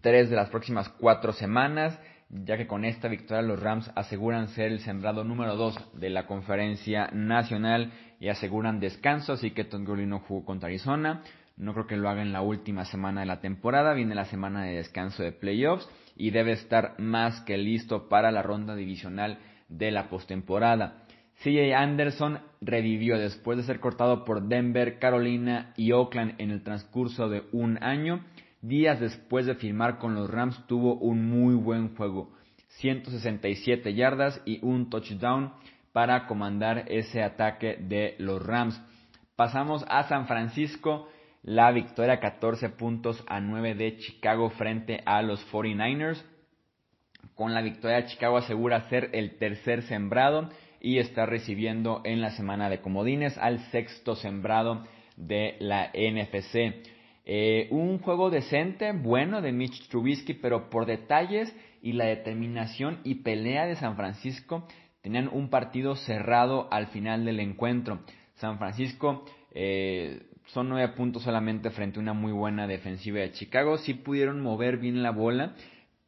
tres 0.01 0.31
de 0.31 0.37
las 0.37 0.49
próximas 0.49 0.89
cuatro 0.89 1.33
semanas 1.33 1.99
ya 2.31 2.57
que 2.57 2.67
con 2.67 2.85
esta 2.85 3.09
victoria 3.09 3.43
los 3.43 3.61
Rams 3.61 3.91
aseguran 3.95 4.49
ser 4.49 4.73
el 4.73 4.81
sembrado 4.81 5.25
número 5.25 5.57
2 5.57 6.01
de 6.01 6.11
la 6.11 6.27
conferencia 6.27 7.09
nacional 7.13 7.93
y 8.19 8.29
aseguran 8.29 8.81
descanso, 8.81 9.35
así 9.35 9.53
que 9.53 9.65
Todd 9.65 9.85
Gurley 9.85 10.07
no 10.07 10.21
jugó 10.21 10.45
contra 10.45 10.69
Arizona. 10.69 11.23
No 11.57 11.73
creo 11.73 11.87
que 11.87 11.97
lo 11.97 12.09
haga 12.09 12.23
en 12.23 12.33
la 12.33 12.43
última 12.43 12.85
semana 12.85 13.21
de 13.21 13.27
la 13.27 13.41
temporada, 13.41 13.95
viene 13.95 14.17
la 14.17 14.25
semana 14.25 14.65
de 14.65 14.75
descanso 14.75 15.23
de 15.23 15.31
playoffs 15.31 15.89
y 16.17 16.31
debe 16.31 16.53
estar 16.53 16.99
más 16.99 17.41
que 17.43 17.57
listo 17.57 18.09
para 18.09 18.33
la 18.33 18.43
ronda 18.43 18.75
divisional 18.75 19.39
de 19.69 19.93
la 19.93 20.09
postemporada. 20.09 21.04
CJ 21.43 21.75
Anderson 21.75 22.41
revivió 22.61 23.19
después 23.19 23.59
de 23.59 23.65
ser 23.65 23.81
cortado 23.81 24.25
por 24.25 24.49
Denver, 24.49 24.99
Carolina 24.99 25.73
y 25.77 25.93
Oakland 25.93 26.35
en 26.39 26.51
el 26.51 26.63
transcurso 26.63 27.29
de 27.29 27.43
un 27.53 27.83
año. 27.83 28.25
Días 28.63 29.01
después 29.01 29.45
de 29.45 29.55
firmar 29.55 29.99
con 29.99 30.15
los 30.15 30.31
Rams 30.31 30.67
tuvo 30.67 30.95
un 30.95 31.29
muy 31.29 31.55
buen 31.55 31.95
juego, 31.97 32.33
167 32.79 33.95
yardas 33.95 34.41
y 34.47 34.65
un 34.65 34.89
touchdown 34.89 35.53
para 35.93 36.27
comandar 36.27 36.87
ese 36.89 37.23
ataque 37.23 37.77
de 37.79 38.15
los 38.19 38.45
Rams. 38.45 38.81
Pasamos 39.37 39.85
a 39.89 40.05
San 40.05 40.27
Francisco, 40.27 41.09
la 41.43 41.71
victoria 41.73 42.21
14 42.21 42.71
puntos 42.71 43.23
a 43.27 43.41
9 43.41 43.75
de 43.75 43.99
Chicago 43.99 44.49
frente 44.51 45.03
a 45.05 45.21
los 45.21 45.47
49ers. 45.53 46.25
Con 47.35 47.53
la 47.53 47.61
victoria 47.61 48.07
Chicago 48.07 48.39
asegura 48.39 48.89
ser 48.89 49.11
el 49.13 49.37
tercer 49.37 49.83
sembrado 49.83 50.49
y 50.85 50.99
está 50.99 51.25
recibiendo 51.25 52.03
en 52.05 52.21
la 52.21 52.33
semana 52.33 52.69
de 52.69 52.83
comodines 52.83 53.39
al 53.39 53.59
sexto 53.71 54.17
sembrado 54.17 54.85
de 55.17 55.57
la 55.59 55.91
NFC. 55.95 56.85
Eh, 57.25 57.69
un 57.71 57.99
juego 58.01 58.29
decente, 58.29 58.93
bueno 58.93 59.41
de 59.41 59.51
Mitch 59.51 59.89
Trubisky, 59.89 60.35
pero 60.35 60.69
por 60.69 60.85
detalles 60.85 61.57
y 61.81 61.93
la 61.93 62.05
determinación 62.05 63.01
y 63.03 63.17
pelea 63.17 63.65
de 63.65 63.77
San 63.77 63.97
Francisco 63.97 64.69
tenían 65.01 65.31
un 65.33 65.49
partido 65.49 65.97
cerrado 65.97 66.69
al 66.71 66.89
final 66.89 67.25
del 67.25 67.41
encuentro. 67.41 68.01
San 68.35 68.59
Francisco 68.59 69.25
eh, 69.53 70.21
son 70.49 70.69
nueve 70.69 70.93
puntos 70.95 71.23
solamente 71.23 71.71
frente 71.71 71.99
a 71.99 72.03
una 72.03 72.13
muy 72.13 72.33
buena 72.33 72.67
defensiva 72.67 73.21
de 73.21 73.33
Chicago. 73.33 73.79
Sí 73.79 73.95
pudieron 73.95 74.43
mover 74.43 74.77
bien 74.77 75.03
la 75.03 75.13
bola. 75.13 75.55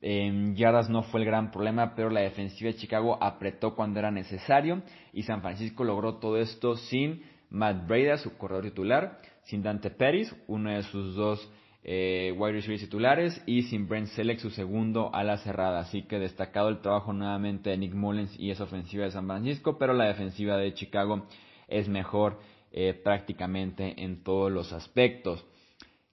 En 0.09 0.55
yardas 0.55 0.89
no 0.89 1.03
fue 1.03 1.19
el 1.19 1.27
gran 1.27 1.51
problema, 1.51 1.97
pero 1.97 2.11
la 2.11 2.21
defensiva 2.21 2.71
de 2.71 2.77
Chicago 2.77 3.19
apretó 3.21 3.75
cuando 3.75 3.99
era 3.99 4.13
necesario 4.13 4.83
y 5.13 5.25
San 5.25 5.43
Francisco 5.43 5.83
logró 5.83 6.19
todo 6.19 6.37
esto 6.37 6.77
sin 6.77 7.25
Matt 7.51 7.89
Breda, 7.89 8.17
su 8.17 8.39
corredor 8.39 8.63
titular, 8.63 9.19
sin 9.47 9.65
Dante 9.65 9.91
Pérez, 9.91 10.33
uno 10.47 10.71
de 10.71 10.85
sus 10.85 11.17
dos 11.17 11.51
eh, 11.83 12.33
wide 12.39 12.53
receivers 12.53 12.83
titulares, 12.83 13.43
y 13.47 13.63
sin 13.63 13.89
Brent 13.89 14.07
Selleck, 14.07 14.39
su 14.39 14.51
segundo 14.51 15.13
a 15.13 15.25
la 15.25 15.39
cerrada. 15.39 15.81
Así 15.81 16.03
que 16.03 16.21
destacado 16.21 16.69
el 16.69 16.79
trabajo 16.79 17.13
nuevamente 17.13 17.71
de 17.71 17.77
Nick 17.77 17.95
Mullens 17.95 18.39
y 18.39 18.53
esa 18.53 18.63
ofensiva 18.63 19.07
de 19.07 19.11
San 19.11 19.27
Francisco, 19.27 19.77
pero 19.77 19.93
la 19.93 20.05
defensiva 20.05 20.57
de 20.57 20.73
Chicago 20.73 21.27
es 21.67 21.89
mejor 21.89 22.39
eh, 22.71 22.95
prácticamente 22.95 24.05
en 24.05 24.23
todos 24.23 24.53
los 24.53 24.73
aspectos. 24.73 25.45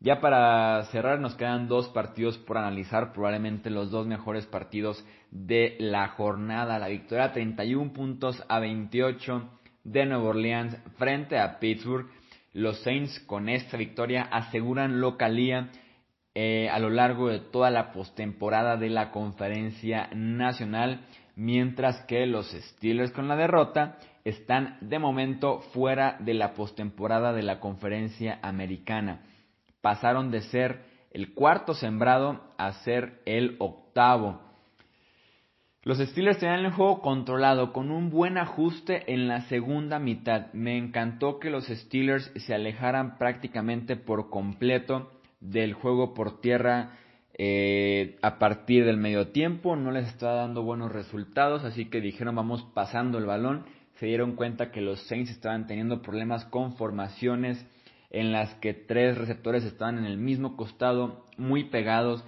Ya 0.04 0.20
para 0.20 0.84
cerrar 0.92 1.22
nos 1.22 1.34
quedan 1.36 1.70
dos 1.70 1.88
partidos 1.88 2.38
por 2.38 2.58
analizar, 2.58 3.14
probablemente 3.14 3.70
los 3.70 3.90
dos 3.90 4.06
mejores 4.06 4.46
partidos 4.46 5.02
de 5.32 5.78
la 5.80 6.10
jornada. 6.10 6.78
La 6.78 6.90
victoria 6.90 7.32
31 7.32 7.94
puntos 7.94 8.44
a 8.50 8.60
28 8.60 9.50
de 9.86 10.06
Nueva 10.06 10.26
Orleans 10.26 10.78
frente 10.98 11.40
a 11.40 11.58
Pittsburgh. 11.58 12.08
Los 12.52 12.82
Saints 12.82 13.18
con 13.22 13.48
esta 13.48 13.78
victoria 13.78 14.24
aseguran 14.24 15.00
localía 15.00 15.70
eh, 16.36 16.68
a 16.70 16.80
lo 16.80 16.90
largo 16.90 17.30
de 17.30 17.40
toda 17.40 17.72
la 17.72 17.94
postemporada 17.94 18.76
de 18.76 18.90
la 18.90 19.10
conferencia 19.10 20.10
nacional, 20.14 21.06
mientras 21.38 22.02
que 22.08 22.26
los 22.26 22.52
Steelers 22.52 23.14
con 23.14 23.30
la 23.30 23.38
derrota 23.38 23.96
están 24.26 24.80
de 24.82 25.00
momento 25.00 25.62
fuera 25.72 26.18
de 26.20 26.34
la 26.34 26.56
postemporada 26.56 27.32
de 27.32 27.44
la 27.44 27.62
conferencia 27.62 28.40
americana. 28.42 29.22
Pasaron 29.84 30.32
de 30.32 30.40
ser 30.44 30.80
el 31.12 31.34
cuarto 31.34 31.74
sembrado 31.74 32.42
a 32.58 32.72
ser 32.86 33.20
el 33.26 33.58
octavo. 33.60 34.40
Los 35.82 35.98
Steelers 35.98 36.40
tenían 36.40 36.64
el 36.64 36.72
juego 36.72 37.02
controlado 37.02 37.74
con 37.74 37.92
un 37.92 38.10
buen 38.10 38.38
ajuste 38.38 39.12
en 39.12 39.28
la 39.28 39.42
segunda 39.50 40.00
mitad. 40.00 40.54
Me 40.54 40.78
encantó 40.78 41.38
que 41.38 41.50
los 41.50 41.66
Steelers 41.66 42.32
se 42.38 42.54
alejaran 42.54 43.18
prácticamente 43.18 43.98
por 43.98 44.30
completo 44.30 45.12
del 45.42 45.74
juego 45.74 46.14
por 46.14 46.40
tierra 46.40 46.92
eh, 47.38 48.18
a 48.22 48.40
partir 48.40 48.86
del 48.86 48.96
medio 48.96 49.34
tiempo. 49.34 49.76
No 49.76 49.92
les 49.92 50.08
estaba 50.08 50.36
dando 50.36 50.64
buenos 50.64 50.94
resultados, 50.94 51.66
así 51.66 51.90
que 51.90 52.00
dijeron 52.00 52.38
vamos 52.38 52.64
pasando 52.74 53.18
el 53.18 53.26
balón. 53.26 53.66
Se 54.00 54.06
dieron 54.06 54.38
cuenta 54.38 54.72
que 54.72 54.80
los 54.80 55.06
Saints 55.08 55.32
estaban 55.32 55.68
teniendo 55.68 56.02
problemas 56.02 56.46
con 56.46 56.78
formaciones 56.78 57.68
en 58.14 58.32
las 58.32 58.54
que 58.56 58.74
tres 58.74 59.18
receptores 59.18 59.66
estaban 59.66 59.98
en 59.98 60.06
el 60.06 60.18
mismo 60.18 60.56
costado, 60.56 61.26
muy 61.38 61.66
pegados 61.66 62.24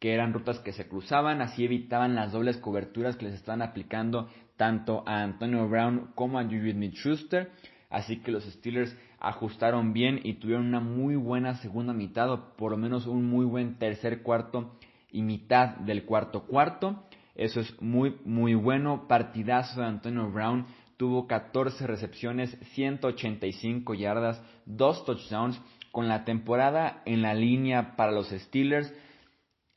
que 0.00 0.12
eran 0.12 0.32
rutas 0.32 0.58
que 0.60 0.72
se 0.72 0.88
cruzaban, 0.88 1.40
así 1.40 1.64
evitaban 1.64 2.14
las 2.14 2.32
dobles 2.32 2.58
coberturas 2.58 3.16
que 3.16 3.26
les 3.26 3.34
estaban 3.34 3.62
aplicando 3.62 4.28
tanto 4.56 5.04
a 5.06 5.22
Antonio 5.22 5.68
Brown 5.68 6.10
como 6.14 6.38
a 6.38 6.44
Juju 6.44 6.72
Smith-Schuster, 6.72 7.50
así 7.88 8.18
que 8.18 8.32
los 8.32 8.44
Steelers 8.44 8.96
ajustaron 9.20 9.92
bien 9.92 10.20
y 10.22 10.34
tuvieron 10.34 10.66
una 10.66 10.80
muy 10.80 11.16
buena 11.16 11.54
segunda 11.54 11.92
mitad 11.92 12.30
o 12.30 12.56
por 12.56 12.72
lo 12.72 12.76
menos 12.76 13.06
un 13.06 13.24
muy 13.24 13.46
buen 13.46 13.78
tercer 13.78 14.22
cuarto 14.22 14.76
y 15.10 15.22
mitad 15.22 15.76
del 15.78 16.04
cuarto 16.04 16.44
cuarto. 16.44 17.04
Eso 17.34 17.60
es 17.60 17.80
muy 17.80 18.16
muy 18.24 18.54
bueno, 18.54 19.06
partidazo 19.08 19.80
de 19.80 19.86
Antonio 19.86 20.30
Brown, 20.30 20.66
tuvo 20.98 21.26
14 21.26 21.86
recepciones, 21.86 22.54
185 22.74 23.94
yardas, 23.94 24.42
2 24.66 25.04
touchdowns 25.06 25.58
con 25.92 26.08
la 26.08 26.26
temporada 26.26 27.02
en 27.06 27.22
la 27.22 27.32
línea 27.32 27.96
para 27.96 28.12
los 28.12 28.28
Steelers 28.28 28.92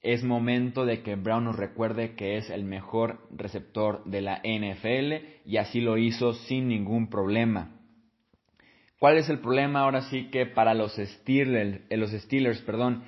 es 0.01 0.23
momento 0.23 0.85
de 0.85 1.03
que 1.03 1.15
Brown 1.15 1.45
nos 1.45 1.55
recuerde 1.55 2.15
que 2.15 2.37
es 2.37 2.49
el 2.49 2.63
mejor 2.63 3.27
receptor 3.31 4.03
de 4.05 4.21
la 4.21 4.41
NFL 4.43 5.45
y 5.45 5.57
así 5.57 5.79
lo 5.79 5.97
hizo 5.97 6.33
sin 6.33 6.67
ningún 6.67 7.07
problema. 7.07 7.77
¿Cuál 8.99 9.17
es 9.17 9.29
el 9.29 9.39
problema 9.39 9.81
ahora 9.81 10.01
sí 10.09 10.29
que 10.31 10.47
para 10.47 10.73
los 10.73 10.95
Steelers, 10.95 11.81
eh, 11.89 11.97
los 11.97 12.11
Steelers, 12.11 12.61
perdón, 12.61 13.03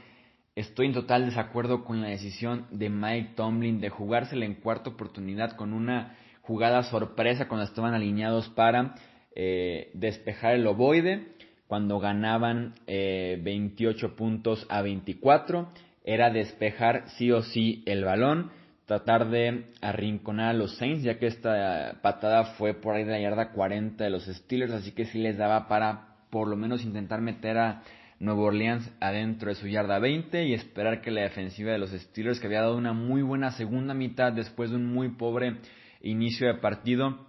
estoy 0.56 0.88
en 0.88 0.94
total 0.94 1.26
desacuerdo 1.26 1.84
con 1.84 2.02
la 2.02 2.10
decisión 2.10 2.68
de 2.70 2.90
Mike 2.90 3.34
Tomlin 3.36 3.82
de 3.82 3.90
jugársela 3.90 4.46
en 4.46 4.56
cuarta 4.56 4.92
oportunidad 4.92 5.56
con 5.56 5.74
una 5.74 6.16
jugada 6.44 6.84
sorpresa 6.84 7.48
cuando 7.48 7.66
estaban 7.66 7.94
alineados 7.94 8.50
para 8.50 8.96
eh, 9.36 9.90
despejar 9.94 10.56
el 10.56 10.68
ovoide, 10.68 11.28
cuando 11.68 12.00
ganaban 12.00 12.76
28 12.86 14.06
eh, 14.06 14.10
puntos 14.10 14.66
a 14.70 14.82
24 14.82 15.70
era 16.04 16.30
despejar 16.30 17.06
sí 17.18 17.32
o 17.32 17.42
sí 17.42 17.82
el 17.86 18.04
balón, 18.04 18.52
tratar 18.86 19.30
de 19.30 19.68
arrinconar 19.82 20.50
a 20.50 20.54
los 20.54 20.76
Saints, 20.78 21.04
ya 21.04 21.18
que 21.18 21.28
esta 21.28 22.00
patada 22.02 22.56
fue 22.58 22.74
por 22.74 22.96
ahí 22.96 23.06
de 23.06 23.12
la 23.12 23.22
yarda 23.22 23.52
40 23.54 24.04
de 24.04 24.10
los 24.10 24.26
Steelers, 24.26 24.74
así 24.74 24.92
que 24.92 25.06
sí 25.06 25.20
les 25.20 25.38
daba 25.38 25.70
para 25.70 26.10
por 26.30 26.50
lo 26.50 26.58
menos 26.58 26.84
intentar 26.84 27.22
meter 27.22 27.58
a 27.58 27.84
Nuevo 28.20 28.44
Orleans 28.44 28.92
adentro 29.00 29.50
de 29.50 29.56
su 29.56 29.68
yarda 29.68 30.00
20 30.00 30.46
y 30.46 30.54
esperar 30.54 31.02
que 31.02 31.12
la 31.12 31.22
defensiva 31.22 31.72
de 31.72 31.78
los 31.78 31.92
Steelers, 31.92 32.40
que 32.40 32.48
había 32.48 32.62
dado 32.62 32.78
una 32.78 32.94
muy 32.94 33.22
buena 33.22 33.52
segunda 33.52 33.94
mitad 33.94 34.34
después 34.34 34.70
de 34.72 34.76
un 34.76 34.86
muy 34.86 35.10
pobre 35.10 35.58
inicio 36.04 36.48
de 36.48 36.60
partido, 36.60 37.28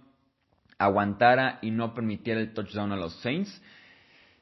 aguantara 0.77 1.59
y 1.61 1.71
no 1.71 1.93
permitiera 1.93 2.39
el 2.39 2.53
touchdown 2.53 2.91
a 2.91 2.97
los 2.97 3.15
Saints. 3.21 3.61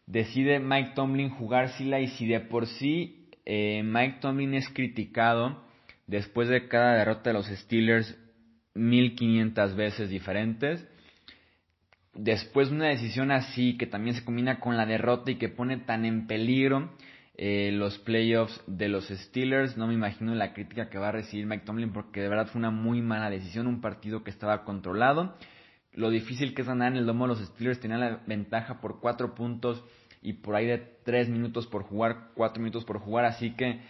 Decide 0.06 0.60
Mike 0.60 0.92
Tomlin 0.96 1.30
jugársela 1.30 2.02
y 2.02 2.08
si 2.08 2.28
de 2.28 2.42
por 2.42 2.68
sí 2.68 3.30
eh, 3.46 3.82
Mike 3.84 4.18
Tomlin 4.20 4.54
es 4.56 4.68
criticado 4.70 5.64
después 6.08 6.50
de 6.50 6.68
cada 6.68 6.98
derrota 6.98 7.30
de 7.30 7.34
los 7.34 7.48
Steelers 7.48 8.18
1500 8.74 9.76
veces 9.76 10.10
diferentes. 10.10 10.86
Después 12.14 12.70
de 12.70 12.76
una 12.76 12.88
decisión 12.90 13.32
así, 13.32 13.78
que 13.78 13.88
también 13.88 14.16
se 14.16 14.24
combina 14.24 14.60
con 14.60 14.78
la 14.78 14.86
derrota 14.86 15.32
y 15.32 15.36
que 15.36 15.50
pone 15.50 15.78
tan 15.78 16.06
en 16.06 16.28
peligro 16.28 16.92
eh, 17.36 17.72
los 17.74 17.98
playoffs 18.00 18.62
de 18.68 18.90
los 18.90 19.08
Steelers, 19.08 19.76
no 19.76 19.88
me 19.88 19.96
imagino 19.96 20.36
la 20.36 20.54
crítica 20.54 20.90
que 20.90 21.00
va 21.00 21.10
a 21.10 21.14
recibir 21.14 21.48
Mike 21.48 21.66
Tomlin 21.66 21.92
porque 21.92 22.22
de 22.22 22.30
verdad 22.30 22.48
fue 22.48 22.60
una 22.60 22.70
muy 22.70 23.02
mala 23.02 23.30
decisión, 23.30 23.66
un 23.66 23.82
partido 23.82 24.24
que 24.24 24.30
estaba 24.30 24.64
controlado. 24.64 25.36
Lo 25.94 26.10
difícil 26.10 26.54
que 26.54 26.62
es 26.62 26.68
ganar 26.68 26.92
en 26.92 26.98
el 26.98 27.06
domo 27.06 27.26
de 27.26 27.30
los 27.30 27.46
Steelers, 27.46 27.80
tenía 27.80 27.98
la 27.98 28.22
ventaja 28.28 28.82
por 28.82 29.00
cuatro 29.00 29.34
puntos 29.34 29.84
y 30.22 30.34
por 30.34 30.56
ahí 30.56 30.66
de 30.66 30.78
3 31.04 31.30
minutos 31.30 31.68
por 31.68 31.84
jugar, 31.84 32.30
4 32.36 32.62
minutos 32.62 32.86
por 32.86 33.00
jugar, 33.00 33.26
así 33.26 33.56
que 33.56 33.82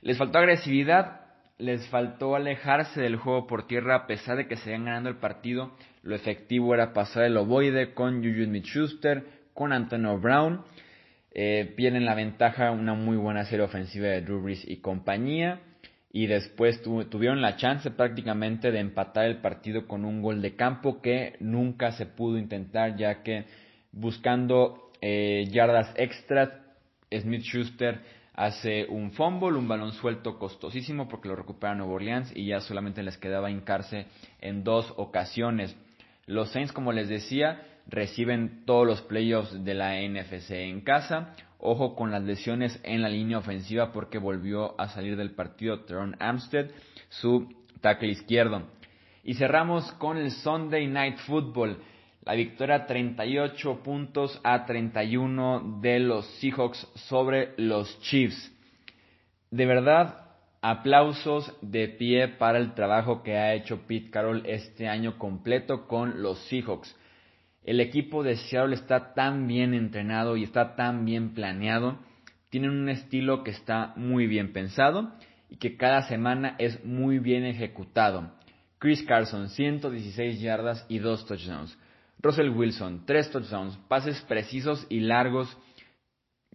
les 0.00 0.16
faltó 0.16 0.38
agresividad, 0.38 1.20
les 1.58 1.86
faltó 1.88 2.34
alejarse 2.34 3.00
del 3.00 3.16
juego 3.16 3.46
por 3.46 3.66
tierra 3.66 3.96
a 3.96 4.06
pesar 4.06 4.36
de 4.38 4.48
que 4.48 4.56
se 4.56 4.70
iban 4.70 4.86
ganando 4.86 5.10
el 5.10 5.16
partido, 5.16 5.72
lo 6.02 6.14
efectivo 6.14 6.74
era 6.74 6.92
pasar 6.92 7.24
el 7.24 7.36
ovoide 7.36 7.92
con 7.92 8.22
Juju 8.24 8.44
Smith-Schuster, 8.44 9.26
con 9.52 9.72
Antonio 9.72 10.18
Brown, 10.18 10.62
eh, 11.40 11.72
pierden 11.76 12.04
la 12.04 12.16
ventaja 12.16 12.72
una 12.72 12.94
muy 12.94 13.16
buena 13.16 13.44
serie 13.44 13.64
ofensiva 13.64 14.08
de 14.08 14.22
Drew 14.22 14.42
Brees 14.42 14.68
y 14.68 14.78
compañía, 14.78 15.60
y 16.10 16.26
después 16.26 16.82
tuvieron 16.82 17.40
la 17.40 17.54
chance 17.54 17.92
prácticamente 17.92 18.72
de 18.72 18.80
empatar 18.80 19.26
el 19.26 19.36
partido 19.36 19.86
con 19.86 20.04
un 20.04 20.20
gol 20.20 20.42
de 20.42 20.56
campo 20.56 21.00
que 21.00 21.36
nunca 21.38 21.92
se 21.92 22.06
pudo 22.06 22.38
intentar 22.38 22.96
ya 22.96 23.22
que 23.22 23.44
buscando 23.92 24.90
eh, 25.00 25.44
yardas 25.48 25.94
extras. 25.94 26.50
Smith 27.08 27.42
Schuster 27.42 28.00
hace 28.34 28.86
un 28.86 29.12
fumble, 29.12 29.58
un 29.58 29.68
balón 29.68 29.92
suelto 29.92 30.40
costosísimo 30.40 31.06
porque 31.06 31.28
lo 31.28 31.36
recupera 31.36 31.76
Nuevo 31.76 31.94
Orleans 31.94 32.32
y 32.34 32.46
ya 32.46 32.58
solamente 32.58 33.04
les 33.04 33.16
quedaba 33.16 33.48
hincarse 33.48 34.06
en 34.40 34.64
dos 34.64 34.92
ocasiones. 34.96 35.76
Los 36.26 36.50
Saints, 36.50 36.72
como 36.72 36.90
les 36.90 37.08
decía, 37.08 37.62
reciben 37.88 38.64
todos 38.66 38.86
los 38.86 39.02
playoffs 39.02 39.64
de 39.64 39.74
la 39.74 40.00
NFC 40.00 40.50
en 40.52 40.82
casa. 40.82 41.34
Ojo 41.58 41.96
con 41.96 42.10
las 42.12 42.22
lesiones 42.22 42.78
en 42.84 43.02
la 43.02 43.08
línea 43.08 43.38
ofensiva 43.38 43.92
porque 43.92 44.18
volvió 44.18 44.80
a 44.80 44.88
salir 44.88 45.16
del 45.16 45.32
partido 45.32 45.80
Teron 45.80 46.14
Amstead, 46.20 46.70
su 47.08 47.48
tackle 47.80 48.10
izquierdo. 48.10 48.62
Y 49.24 49.34
cerramos 49.34 49.90
con 49.92 50.16
el 50.16 50.30
Sunday 50.30 50.86
Night 50.86 51.18
Football. 51.26 51.78
La 52.24 52.34
victoria 52.34 52.86
38 52.86 53.82
puntos 53.82 54.38
a 54.44 54.66
31 54.66 55.80
de 55.80 55.98
los 55.98 56.26
Seahawks 56.40 56.86
sobre 57.08 57.54
los 57.56 58.00
Chiefs. 58.02 58.54
De 59.50 59.64
verdad, 59.66 60.26
aplausos 60.60 61.52
de 61.62 61.88
pie 61.88 62.28
para 62.28 62.58
el 62.58 62.74
trabajo 62.74 63.22
que 63.22 63.36
ha 63.36 63.54
hecho 63.54 63.86
Pete 63.86 64.10
Carroll 64.10 64.42
este 64.46 64.88
año 64.88 65.18
completo 65.18 65.86
con 65.86 66.22
los 66.22 66.38
Seahawks. 66.48 66.94
El 67.68 67.80
equipo 67.80 68.22
de 68.22 68.36
Seattle 68.36 68.74
está 68.74 69.12
tan 69.12 69.46
bien 69.46 69.74
entrenado 69.74 70.38
y 70.38 70.44
está 70.44 70.74
tan 70.74 71.04
bien 71.04 71.34
planeado. 71.34 71.98
Tienen 72.48 72.70
un 72.70 72.88
estilo 72.88 73.44
que 73.44 73.50
está 73.50 73.92
muy 73.94 74.26
bien 74.26 74.54
pensado 74.54 75.12
y 75.50 75.58
que 75.58 75.76
cada 75.76 76.04
semana 76.04 76.56
es 76.58 76.82
muy 76.82 77.18
bien 77.18 77.44
ejecutado. 77.44 78.32
Chris 78.78 79.02
Carson, 79.02 79.50
116 79.50 80.40
yardas 80.40 80.86
y 80.88 80.98
2 80.98 81.26
touchdowns. 81.26 81.78
Russell 82.22 82.48
Wilson, 82.48 83.04
tres 83.04 83.30
touchdowns, 83.30 83.76
pases 83.86 84.18
precisos 84.22 84.86
y 84.88 85.00
largos 85.00 85.54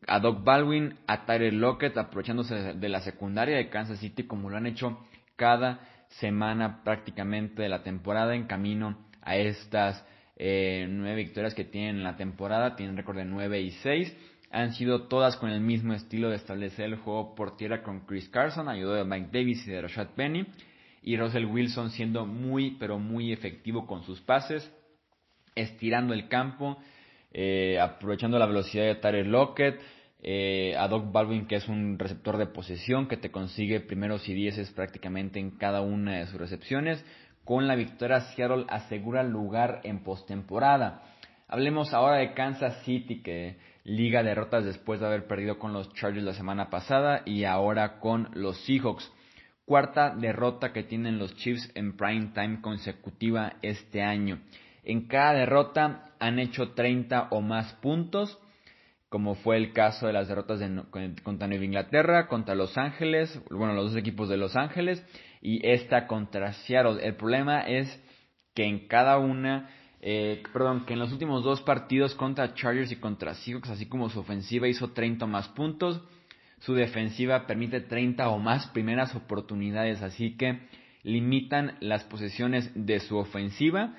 a 0.08 0.20
Doc 0.20 0.44
Baldwin, 0.44 0.96
a 1.06 1.28
Tyler 1.28 1.54
Lockett, 1.54 1.96
aprovechándose 1.96 2.74
de 2.74 2.90
la 2.90 3.02
secundaria 3.02 3.58
de 3.58 3.70
Kansas 3.70 4.00
City 4.00 4.24
como 4.24 4.50
lo 4.50 4.58
han 4.58 4.66
hecho 4.66 4.98
cada 5.36 5.80
semana 6.08 6.84
prácticamente 6.84 7.62
de 7.62 7.70
la 7.70 7.84
temporada 7.84 8.34
en 8.34 8.48
camino 8.48 8.98
a 9.22 9.38
estas 9.38 10.04
eh, 10.46 10.88
nueve 10.90 11.24
victorias 11.24 11.54
que 11.54 11.64
tienen 11.64 11.96
en 11.96 12.04
la 12.04 12.18
temporada, 12.18 12.76
tienen 12.76 12.98
récord 12.98 13.16
de 13.16 13.24
9 13.24 13.62
y 13.62 13.72
6. 13.72 14.14
Han 14.52 14.74
sido 14.74 15.04
todas 15.08 15.38
con 15.38 15.50
el 15.50 15.62
mismo 15.62 15.94
estilo 15.94 16.30
de 16.30 16.36
establecer 16.36 16.88
el 16.88 16.98
juego 16.98 17.34
por 17.34 17.56
tierra 17.56 17.82
con 17.82 18.02
Chris 18.02 18.28
Carson, 18.28 18.68
ayudado 18.68 18.98
de 18.98 19.06
Mike 19.06 19.30
Davis 19.32 19.66
y 19.66 19.72
de 19.72 19.82
Rashad 19.82 20.10
Penny. 20.18 20.46
Y 21.02 21.16
Russell 21.16 21.46
Wilson 21.46 21.92
siendo 21.92 22.26
muy, 22.26 22.72
pero 22.72 23.00
muy 23.00 23.32
efectivo 23.32 23.88
con 23.88 24.04
sus 24.04 24.20
pases 24.20 24.70
estirando 25.56 26.14
el 26.14 26.28
campo, 26.28 26.78
eh, 27.32 27.80
aprovechando 27.80 28.38
la 28.38 28.46
velocidad 28.46 28.84
de 28.84 28.96
Tyler 28.96 29.28
Lockett, 29.28 29.80
eh, 30.22 30.76
a 30.78 30.90
Doc 30.90 31.10
Baldwin, 31.12 31.48
que 31.48 31.56
es 31.56 31.70
un 31.70 31.98
receptor 31.98 32.36
de 32.38 32.48
posesión 32.48 33.08
que 33.08 33.16
te 33.16 33.32
consigue 33.32 33.80
primeros 33.80 34.28
y 34.28 34.34
dieces 34.34 34.72
prácticamente 34.72 35.40
en 35.40 35.52
cada 35.52 35.80
una 35.80 36.20
de 36.20 36.28
sus 36.28 36.40
recepciones. 36.40 37.02
Con 37.46 37.68
la 37.68 37.76
victoria, 37.76 38.22
Seattle 38.22 38.66
asegura 38.70 39.22
lugar 39.24 39.82
en 39.84 40.04
postemporada. 40.04 41.04
Hablemos 41.48 41.94
ahora 41.94 42.18
de 42.18 42.34
Kansas 42.34 42.84
City, 42.84 43.22
que 43.22 43.58
liga 43.84 44.24
derrotas 44.24 44.64
después 44.64 45.00
de 45.00 45.08
haber 45.08 45.28
perdido 45.28 45.60
con 45.60 45.74
los 45.74 45.94
Chargers 45.94 46.24
la 46.24 46.34
semana 46.34 46.70
pasada 46.70 47.22
y 47.26 47.44
ahora 47.44 48.00
con 48.00 48.30
los 48.34 48.58
Seahawks. 48.66 49.12
Cuarta 49.66 50.16
derrota 50.16 50.72
que 50.74 50.84
tienen 50.84 51.20
los 51.20 51.36
Chiefs 51.36 51.70
en 51.76 51.98
prime 51.98 52.32
time 52.34 52.62
consecutiva 52.62 53.54
este 53.62 54.02
año. 54.02 54.40
En 54.84 55.08
cada 55.08 55.34
derrota 55.34 56.12
han 56.20 56.40
hecho 56.40 56.72
30 56.72 57.28
o 57.32 57.42
más 57.42 57.74
puntos, 57.76 58.40
como 59.10 59.36
fue 59.36 59.58
el 59.58 59.74
caso 59.74 60.08
de 60.08 60.14
las 60.14 60.28
derrotas 60.28 60.60
contra 61.24 61.48
Nueva 61.48 61.66
Inglaterra, 61.66 62.28
contra 62.28 62.56
Los 62.56 62.78
Ángeles, 62.78 63.42
bueno, 63.52 63.74
los 63.74 63.92
dos 63.92 63.96
equipos 63.98 64.28
de 64.28 64.38
Los 64.38 64.56
Ángeles, 64.56 65.06
y 65.44 65.60
esta 65.68 66.08
contra 66.08 66.54
Seattle. 66.54 67.06
El 67.06 67.16
problema 67.16 67.62
es 67.62 68.02
que 68.56 68.64
en 68.64 68.88
cada 68.88 69.18
una, 69.18 69.70
eh, 70.00 70.42
perdón, 70.54 70.86
que 70.86 70.94
en 70.94 71.00
los 71.00 71.12
últimos 71.12 71.44
dos 71.44 71.62
partidos 71.62 72.16
contra 72.16 72.54
Chargers 72.54 72.94
y 72.94 72.96
contra 72.96 73.34
Seahawks, 73.36 73.70
así 73.70 73.86
como 73.88 74.10
su 74.10 74.22
ofensiva 74.22 74.70
hizo 74.70 74.92
30 74.92 75.26
o 75.26 75.28
más 75.28 75.50
puntos, 75.50 76.02
su 76.60 76.74
defensiva 76.74 77.46
permite 77.46 77.82
30 77.82 78.30
o 78.30 78.40
más 78.40 78.68
primeras 78.68 79.14
oportunidades, 79.16 80.02
así 80.02 80.38
que 80.38 80.62
limitan 81.04 81.76
las 81.82 82.06
posesiones 82.06 82.72
de 82.74 83.02
su 83.02 83.18
ofensiva 83.18 83.96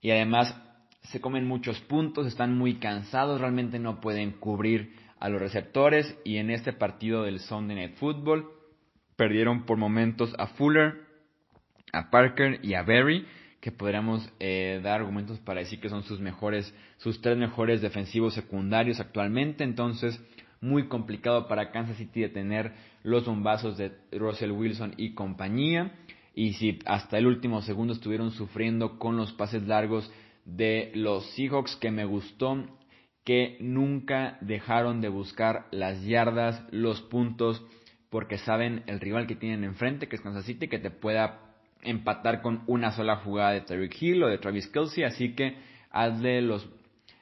y 0.00 0.12
además 0.12 0.54
se 1.02 1.20
comen 1.20 1.44
muchos 1.44 1.80
puntos, 1.80 2.28
están 2.28 2.56
muy 2.56 2.74
cansados, 2.74 3.40
realmente 3.40 3.80
no 3.80 4.00
pueden 4.00 4.30
cubrir 4.30 4.94
a 5.18 5.28
los 5.28 5.40
receptores 5.40 6.16
y 6.24 6.36
en 6.36 6.50
este 6.50 6.72
partido 6.72 7.24
del 7.24 7.40
Sunday 7.40 7.76
Night 7.76 7.96
Football 7.96 8.57
perdieron 9.18 9.66
por 9.66 9.76
momentos 9.78 10.32
a 10.38 10.46
Fuller, 10.46 10.94
a 11.92 12.08
Parker 12.08 12.60
y 12.62 12.74
a 12.74 12.82
Berry, 12.82 13.26
que 13.60 13.72
podríamos 13.72 14.32
eh, 14.38 14.80
dar 14.84 15.00
argumentos 15.00 15.40
para 15.40 15.58
decir 15.58 15.80
que 15.80 15.88
son 15.88 16.04
sus 16.04 16.20
mejores, 16.20 16.72
sus 16.98 17.20
tres 17.20 17.36
mejores 17.36 17.82
defensivos 17.82 18.34
secundarios 18.34 19.00
actualmente, 19.00 19.64
entonces 19.64 20.18
muy 20.60 20.86
complicado 20.86 21.48
para 21.48 21.72
Kansas 21.72 21.96
City 21.96 22.20
detener 22.20 22.72
los 23.02 23.26
bombazos 23.26 23.76
de 23.76 23.92
Russell 24.12 24.52
Wilson 24.52 24.94
y 24.96 25.14
compañía. 25.14 25.92
Y 26.32 26.52
si 26.52 26.78
hasta 26.86 27.18
el 27.18 27.26
último 27.26 27.60
segundo 27.62 27.94
estuvieron 27.94 28.30
sufriendo 28.30 29.00
con 29.00 29.16
los 29.16 29.32
pases 29.32 29.66
largos 29.66 30.08
de 30.44 30.92
los 30.94 31.28
Seahawks 31.32 31.74
que 31.74 31.90
me 31.90 32.04
gustó 32.04 32.64
que 33.24 33.58
nunca 33.60 34.38
dejaron 34.40 35.00
de 35.00 35.08
buscar 35.08 35.66
las 35.70 36.02
yardas, 36.04 36.64
los 36.70 37.02
puntos, 37.02 37.62
porque 38.10 38.38
saben 38.38 38.82
el 38.86 39.00
rival 39.00 39.26
que 39.26 39.36
tienen 39.36 39.64
enfrente, 39.64 40.08
que 40.08 40.16
es 40.16 40.22
Kansas 40.22 40.44
City, 40.44 40.68
que 40.68 40.78
te 40.78 40.90
pueda 40.90 41.40
empatar 41.82 42.42
con 42.42 42.62
una 42.66 42.92
sola 42.92 43.16
jugada 43.16 43.52
de 43.52 43.60
Tyreek 43.60 44.02
Hill 44.02 44.22
o 44.22 44.28
de 44.28 44.38
Travis 44.38 44.68
Kelsey, 44.68 45.04
así 45.04 45.34
que 45.34 45.56
hazle 45.90 46.42
los, 46.42 46.68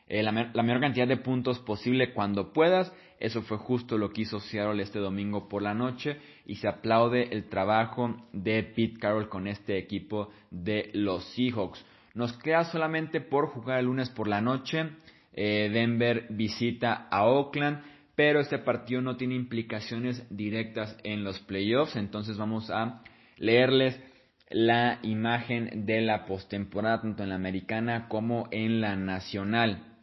eh, 0.09 0.23
la, 0.23 0.33
la, 0.33 0.63
mayor 0.63 0.81
cantidad 0.81 1.07
de 1.07 1.17
puntos 1.17 1.59
posible 1.59 2.13
cuando 2.13 2.53
puedas. 2.53 2.93
Eso 3.19 3.43
fue 3.43 3.57
justo 3.57 3.97
lo 3.97 4.11
que 4.11 4.23
hizo 4.23 4.41
Seattle 4.41 4.83
este 4.83 4.99
domingo 4.99 5.49
por 5.49 5.63
la 5.63 5.75
noche 5.75 6.19
y 6.45 6.57
se 6.57 6.69
aplaude 6.69 7.29
el 7.33 7.49
trabajo 7.49 8.15
de 8.33 8.63
Pete 8.63 8.99
Carroll 8.99 9.29
con 9.29 9.47
este 9.47 9.79
equipo 9.79 10.31
de 10.51 10.91
los 10.93 11.25
Seahawks. 11.35 11.85
Nos 12.15 12.33
queda 12.39 12.65
solamente 12.65 13.21
por 13.21 13.49
jugar 13.49 13.81
el 13.81 13.87
lunes 13.87 14.11
por 14.11 14.29
la 14.29 14.41
noche. 14.41 14.91
Eh, 15.33 15.71
Denver 15.73 16.27
visita 16.31 17.09
a 17.11 17.27
Oakland, 17.27 17.83
pero 18.17 18.41
este 18.41 18.59
partido 18.59 19.03
no 19.03 19.17
tiene 19.17 19.35
implicaciones 19.35 20.27
directas 20.35 20.99
en 21.05 21.23
los 21.23 21.39
playoffs, 21.41 21.97
entonces 21.97 22.39
vamos 22.39 22.71
a 22.71 23.03
leerles 23.37 24.01
la 24.49 24.99
imagen 25.03 25.87
de 25.87 26.01
la 26.01 26.25
postemporada 26.25 27.03
tanto 27.03 27.23
en 27.23 27.29
la 27.29 27.35
americana 27.35 28.09
como 28.09 28.49
en 28.51 28.81
la 28.81 28.97
nacional. 28.97 29.99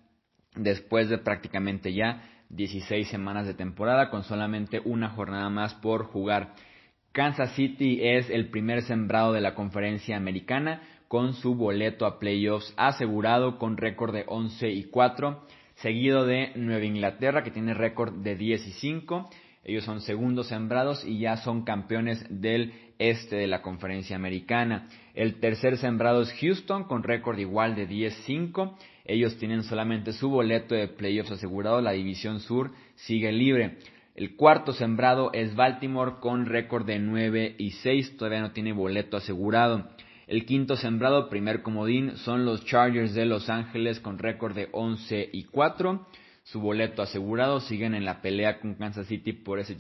Después 0.56 1.10
de 1.10 1.17
prácticamente 1.17 1.93
ya 1.93 2.23
16 2.49 3.08
semanas 3.10 3.47
de 3.47 3.56
temporada 3.56 4.12
con 4.12 4.23
solamente 4.23 4.80
una 4.86 5.10
jornada 5.10 5.49
más 5.49 5.73
por 5.76 6.06
jugar. 6.06 6.54
Kansas 7.12 7.56
City 7.56 7.99
es 8.02 8.30
el 8.30 8.49
primer 8.49 8.84
sembrado 8.84 9.34
de 9.34 9.41
la 9.41 9.56
conferencia 9.56 10.17
americana 10.17 10.82
con 11.08 11.34
su 11.34 11.56
boleto 11.56 12.06
a 12.06 12.19
playoffs 12.19 12.73
asegurado 12.78 13.58
con 13.58 13.78
récord 13.78 14.13
de 14.13 14.26
11 14.28 14.69
y 14.69 14.84
4, 14.86 15.45
seguido 15.76 16.26
de 16.26 16.52
Nueva 16.56 16.86
Inglaterra 16.86 17.44
que 17.44 17.52
tiene 17.52 17.74
récord 17.74 18.14
de 18.14 18.36
10 18.36 18.68
y 18.68 18.72
5. 18.72 19.30
Ellos 19.66 19.84
son 19.86 20.02
segundos 20.02 20.48
sembrados 20.48 21.06
y 21.06 21.20
ya 21.20 21.38
son 21.38 21.64
campeones 21.64 22.26
del 22.30 22.74
este 23.00 23.38
de 23.38 23.48
la 23.48 23.62
conferencia 23.62 24.16
americana. 24.16 24.88
El 25.14 25.40
tercer 25.40 25.78
sembrado 25.78 26.22
es 26.22 26.34
Houston 26.40 26.84
con 26.84 27.04
récord 27.04 27.38
igual 27.40 27.76
de 27.76 27.88
10-5 27.88 28.76
ellos 29.06 29.38
tienen 29.38 29.64
solamente 29.64 30.14
su 30.14 30.30
boleto 30.30 30.76
de 30.76 30.88
playoffs 30.88 31.32
asegurado, 31.32 31.82
la 31.82 31.92
división 31.92 32.40
sur 32.40 32.72
sigue 32.96 33.32
libre. 33.32 33.78
El 34.16 34.36
cuarto 34.36 34.74
sembrado 34.74 35.32
es 35.34 35.56
Baltimore 35.56 36.14
con 36.22 36.46
récord 36.46 36.86
de 36.86 37.00
9 37.00 37.56
y 37.58 37.72
6, 37.72 38.18
todavía 38.18 38.42
no 38.42 38.52
tiene 38.52 38.72
boleto 38.72 39.18
asegurado. 39.18 39.90
El 40.26 40.46
quinto 40.46 40.78
sembrado, 40.78 41.30
primer 41.30 41.64
comodín, 41.64 42.16
son 42.18 42.46
los 42.46 42.64
Chargers 42.66 43.14
de 43.14 43.26
Los 43.26 43.50
Ángeles 43.50 44.00
con 44.00 44.18
récord 44.18 44.56
de 44.56 44.70
11 44.72 45.30
y 45.34 45.44
4. 45.44 46.08
Su 46.44 46.62
boleto 46.62 47.02
asegurado 47.02 47.60
siguen 47.60 47.94
en 47.94 48.06
la 48.06 48.22
pelea 48.22 48.60
con 48.60 48.76
Kansas 48.76 49.08
City 49.08 49.34
por 49.34 49.60
ese, 49.60 49.76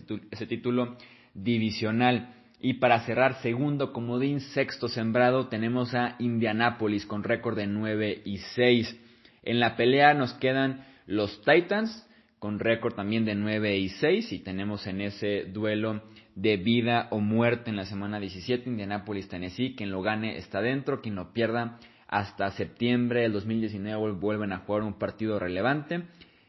título 0.45 0.97
divisional. 1.33 2.35
Y 2.59 2.75
para 2.75 3.05
cerrar, 3.05 3.41
segundo 3.41 3.93
comodín, 3.93 4.41
sexto 4.41 4.89
sembrado, 4.89 5.47
tenemos 5.47 5.93
a 5.95 6.15
Indianapolis 6.19 7.05
con 7.05 7.23
récord 7.23 7.55
de 7.55 7.67
9 7.67 8.21
y 8.25 8.37
6. 8.37 8.99
En 9.43 9.61
la 9.61 9.77
pelea 9.77 10.13
nos 10.13 10.33
quedan 10.33 10.85
los 11.05 11.41
Titans 11.43 12.05
con 12.39 12.59
récord 12.59 12.95
también 12.95 13.23
de 13.23 13.35
9 13.35 13.77
y 13.77 13.87
6 13.87 14.33
y 14.33 14.39
tenemos 14.39 14.87
en 14.87 14.99
ese 14.99 15.45
duelo 15.45 16.01
de 16.35 16.57
vida 16.57 17.07
o 17.11 17.19
muerte 17.19 17.69
en 17.69 17.75
la 17.75 17.85
semana 17.85 18.19
17 18.19 18.69
Indianapolis 18.69 19.27
Tennessee, 19.27 19.75
quien 19.75 19.91
lo 19.91 20.01
gane 20.01 20.37
está 20.37 20.61
dentro, 20.61 21.01
quien 21.01 21.15
lo 21.15 21.33
pierda 21.33 21.79
hasta 22.07 22.51
septiembre 22.51 23.21
del 23.21 23.33
2019 23.33 24.13
vuelven 24.13 24.51
a 24.51 24.59
jugar 24.59 24.83
un 24.83 24.99
partido 24.99 25.39
relevante, 25.39 26.03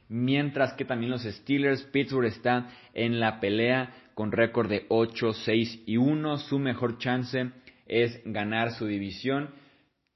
mientras 0.08 0.74
que 0.74 0.84
también 0.84 1.10
los 1.10 1.22
Steelers, 1.22 1.82
Pittsburgh 1.84 2.26
está 2.26 2.68
en 2.92 3.20
la 3.20 3.40
pelea 3.40 3.94
con 4.14 4.32
récord 4.32 4.68
de 4.68 4.86
8, 4.88 5.32
6 5.32 5.82
y 5.86 5.96
1, 5.96 6.38
su 6.38 6.58
mejor 6.58 6.98
chance 6.98 7.50
es 7.86 8.20
ganar 8.24 8.72
su 8.72 8.86
división 8.86 9.50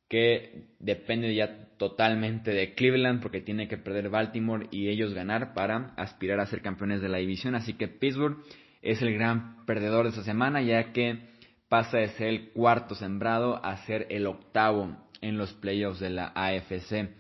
que 0.09 0.69
depende 0.79 1.35
ya 1.35 1.69
totalmente 1.77 2.51
de 2.53 2.75
Cleveland 2.75 3.21
porque 3.21 3.41
tiene 3.41 3.69
que 3.69 3.77
perder 3.77 4.09
Baltimore 4.09 4.67
y 4.71 4.89
ellos 4.89 5.15
ganar 5.15 5.53
para 5.55 5.93
aspirar 5.97 6.41
a 6.41 6.47
ser 6.47 6.63
campeones 6.63 7.01
de 7.01 7.09
la 7.09 7.19
división. 7.19 7.55
Así 7.55 7.75
que 7.75 7.89
Pittsburgh 7.89 8.39
es 8.83 9.03
el 9.03 9.15
gran 9.15 9.65
perdedor 9.67 10.05
de 10.05 10.11
esta 10.11 10.25
semana 10.25 10.63
ya 10.63 10.93
que 10.93 11.29
pasa 11.69 11.99
de 11.99 12.09
ser 12.09 12.29
el 12.29 12.51
cuarto 12.51 12.95
sembrado 12.95 13.65
a 13.65 13.77
ser 13.85 14.07
el 14.11 14.27
octavo 14.27 14.97
en 15.21 15.37
los 15.37 15.53
playoffs 15.55 16.01
de 16.01 16.11
la 16.11 16.33
AFC. 16.35 17.11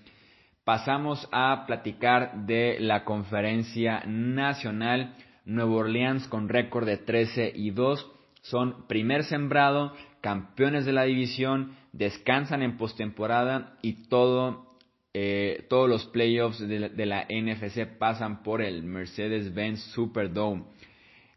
Pasamos 0.64 1.28
a 1.32 1.64
platicar 1.66 2.46
de 2.46 2.78
la 2.80 3.04
conferencia 3.04 4.02
nacional. 4.06 5.14
Nuevo 5.44 5.76
Orleans 5.76 6.28
con 6.28 6.48
récord 6.48 6.86
de 6.86 6.98
13 6.98 7.52
y 7.54 7.70
2 7.70 8.12
son 8.42 8.86
primer 8.86 9.24
sembrado, 9.24 9.94
campeones 10.20 10.84
de 10.84 10.92
la 10.92 11.04
división, 11.04 11.72
descansan 11.92 12.62
en 12.62 12.76
postemporada 12.76 13.78
y 13.82 14.08
todo, 14.08 14.76
eh, 15.14 15.66
todos 15.68 15.88
los 15.88 16.06
playoffs 16.06 16.58
de 16.66 17.06
la, 17.06 17.26
NFC 17.28 17.86
pasan 17.98 18.42
por 18.42 18.62
el 18.62 18.82
Mercedes-Benz 18.82 19.80
Superdome. 19.92 20.64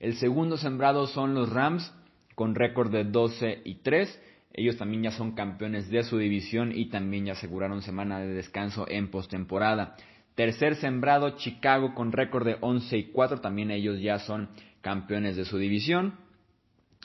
El 0.01 0.15
segundo 0.15 0.57
sembrado 0.57 1.05
son 1.05 1.35
los 1.35 1.53
Rams 1.53 1.93
con 2.33 2.55
récord 2.55 2.91
de 2.91 3.03
12 3.03 3.61
y 3.65 3.75
3. 3.83 4.19
Ellos 4.51 4.75
también 4.77 5.03
ya 5.03 5.11
son 5.11 5.33
campeones 5.33 5.91
de 5.91 6.01
su 6.01 6.17
división 6.17 6.71
y 6.75 6.89
también 6.89 7.25
ya 7.25 7.33
aseguraron 7.33 7.83
semana 7.83 8.19
de 8.19 8.33
descanso 8.33 8.87
en 8.89 9.11
postemporada. 9.11 9.95
Tercer 10.33 10.75
sembrado 10.77 11.37
Chicago 11.37 11.93
con 11.93 12.11
récord 12.11 12.47
de 12.47 12.57
11 12.61 12.97
y 12.97 13.03
4. 13.11 13.41
También 13.41 13.69
ellos 13.69 14.01
ya 14.01 14.17
son 14.17 14.49
campeones 14.81 15.35
de 15.35 15.45
su 15.45 15.59
división 15.59 16.15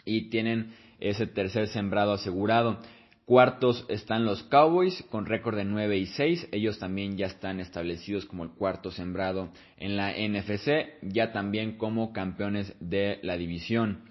y 0.06 0.30
tienen 0.30 0.72
ese 0.98 1.26
tercer 1.26 1.68
sembrado 1.68 2.14
asegurado. 2.14 2.78
Cuartos 3.26 3.84
están 3.88 4.24
los 4.24 4.44
Cowboys 4.44 5.04
con 5.10 5.26
récord 5.26 5.56
de 5.56 5.64
9 5.64 5.98
y 5.98 6.06
6. 6.06 6.50
Ellos 6.52 6.78
también 6.78 7.16
ya 7.16 7.26
están 7.26 7.58
establecidos 7.58 8.24
como 8.24 8.44
el 8.44 8.50
cuarto 8.50 8.92
sembrado 8.92 9.50
en 9.78 9.96
la 9.96 10.12
NFC, 10.12 11.02
ya 11.02 11.32
también 11.32 11.76
como 11.76 12.12
campeones 12.12 12.72
de 12.78 13.18
la 13.24 13.36
división. 13.36 14.04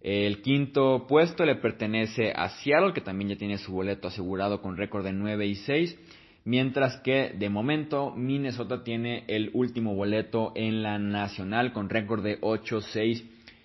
El 0.00 0.40
quinto 0.40 1.06
puesto 1.08 1.44
le 1.44 1.56
pertenece 1.56 2.30
a 2.30 2.48
Seattle, 2.48 2.92
que 2.92 3.00
también 3.00 3.30
ya 3.30 3.36
tiene 3.36 3.58
su 3.58 3.72
boleto 3.72 4.06
asegurado 4.06 4.62
con 4.62 4.76
récord 4.76 5.04
de 5.04 5.12
9 5.12 5.46
y 5.46 5.56
6. 5.56 5.98
Mientras 6.44 6.98
que 6.98 7.34
de 7.36 7.50
momento 7.50 8.12
Minnesota 8.14 8.84
tiene 8.84 9.24
el 9.26 9.50
último 9.52 9.96
boleto 9.96 10.52
en 10.54 10.84
la 10.84 11.00
nacional 11.00 11.72
con 11.72 11.90
récord 11.90 12.22
de 12.22 12.38
8, 12.40 12.82
6 12.82 13.24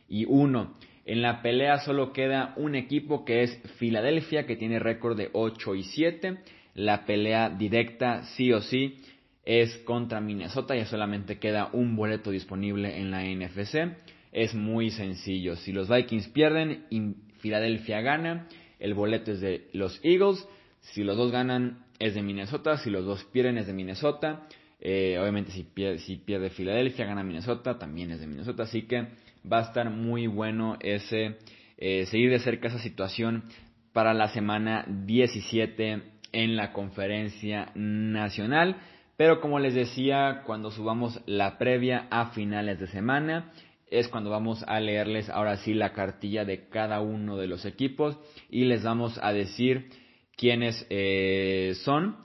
y 0.10 0.26
1. 0.26 0.74
En 1.10 1.24
la 1.24 1.42
pelea 1.42 1.80
solo 1.80 2.14
queda 2.14 2.54
un 2.56 2.76
equipo 2.76 3.26
que 3.26 3.42
es 3.42 3.60
Filadelfia, 3.80 4.46
que 4.46 4.56
tiene 4.56 4.78
récord 4.78 5.18
de 5.18 5.32
8 5.34 5.74
y 5.74 5.82
7. 5.82 6.38
La 6.76 7.04
pelea 7.06 7.50
directa, 7.50 8.22
sí 8.36 8.54
o 8.54 8.62
sí, 8.62 9.00
es 9.44 9.76
contra 9.86 10.22
Minnesota. 10.22 10.76
Ya 10.76 10.86
solamente 10.86 11.40
queda 11.40 11.72
un 11.74 11.96
boleto 11.96 12.30
disponible 12.30 13.00
en 13.00 13.10
la 13.10 13.24
NFC. 13.24 13.92
Es 14.32 14.54
muy 14.54 14.92
sencillo. 14.92 15.56
Si 15.56 15.72
los 15.72 15.90
Vikings 15.90 16.28
pierden 16.28 16.86
y 16.92 17.16
Filadelfia 17.40 18.02
gana, 18.02 18.48
el 18.78 18.94
boleto 18.94 19.32
es 19.32 19.42
de 19.42 19.68
los 19.74 20.00
Eagles. 20.04 20.48
Si 20.82 21.04
los 21.04 21.18
dos 21.18 21.32
ganan, 21.32 21.86
es 21.98 22.14
de 22.14 22.22
Minnesota. 22.22 22.78
Si 22.78 22.92
los 22.92 23.04
dos 23.04 23.24
pierden, 23.32 23.58
es 23.58 23.66
de 23.66 23.74
Minnesota. 23.74 24.48
Eh, 24.80 25.18
obviamente, 25.20 25.54
si 25.54 25.64
pierde, 25.64 25.98
si 25.98 26.18
pierde 26.18 26.52
Filadelfia, 26.52 27.08
gana 27.08 27.24
Minnesota, 27.24 27.80
también 27.80 28.12
es 28.12 28.20
de 28.20 28.28
Minnesota. 28.28 28.62
Así 28.62 28.84
que 28.84 29.08
va 29.52 29.60
a 29.60 29.64
estar 29.64 29.90
muy 29.90 30.28
bueno 30.28 30.78
ese 30.82 31.38
eh, 31.78 32.06
seguir 32.08 32.30
de 32.30 32.40
cerca 32.40 32.68
esa 32.68 32.80
situación 32.80 33.46
para 33.94 34.14
la 34.14 34.28
semana 34.30 34.86
17 34.88 36.04
en 36.32 36.56
la 36.56 36.74
conferencia 36.74 37.72
nacional. 37.76 38.78
Pero 39.16 39.42
como 39.42 39.60
les 39.60 39.74
decía, 39.74 40.44
cuando 40.46 40.72
subamos 40.72 41.22
la 41.26 41.58
previa 41.58 42.08
a 42.10 42.32
finales 42.32 42.80
de 42.80 42.88
semana, 42.88 43.52
es 43.90 44.08
cuando 44.08 44.30
vamos 44.30 44.64
a 44.68 44.80
leerles 44.80 45.30
ahora 45.30 45.58
sí 45.58 45.74
la 45.74 45.94
cartilla 45.94 46.46
de 46.46 46.68
cada 46.70 47.02
uno 47.02 47.38
de 47.38 47.48
los 47.48 47.66
equipos 47.66 48.18
y 48.50 48.66
les 48.66 48.84
vamos 48.84 49.20
a 49.22 49.34
decir 49.34 49.90
quiénes 50.38 50.86
eh, 50.90 51.74
son 51.84 52.18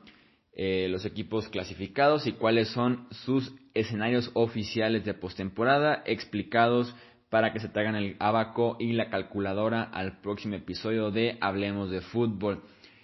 eh, 0.52 0.88
los 0.90 1.04
equipos 1.04 1.48
clasificados 1.48 2.26
y 2.26 2.32
cuáles 2.32 2.68
son 2.68 3.08
sus 3.10 3.52
escenarios 3.74 4.30
oficiales 4.34 5.04
de 5.04 5.14
postemporada 5.14 6.02
explicados 6.06 6.94
para 7.28 7.52
que 7.52 7.58
se 7.58 7.68
traigan 7.68 7.96
el 7.96 8.16
abaco 8.20 8.76
y 8.78 8.92
la 8.92 9.10
calculadora 9.10 9.82
al 9.82 10.20
próximo 10.20 10.54
episodio 10.54 11.10
de 11.10 11.36
Hablemos 11.40 11.90
de 11.90 12.00
Fútbol. 12.00 12.62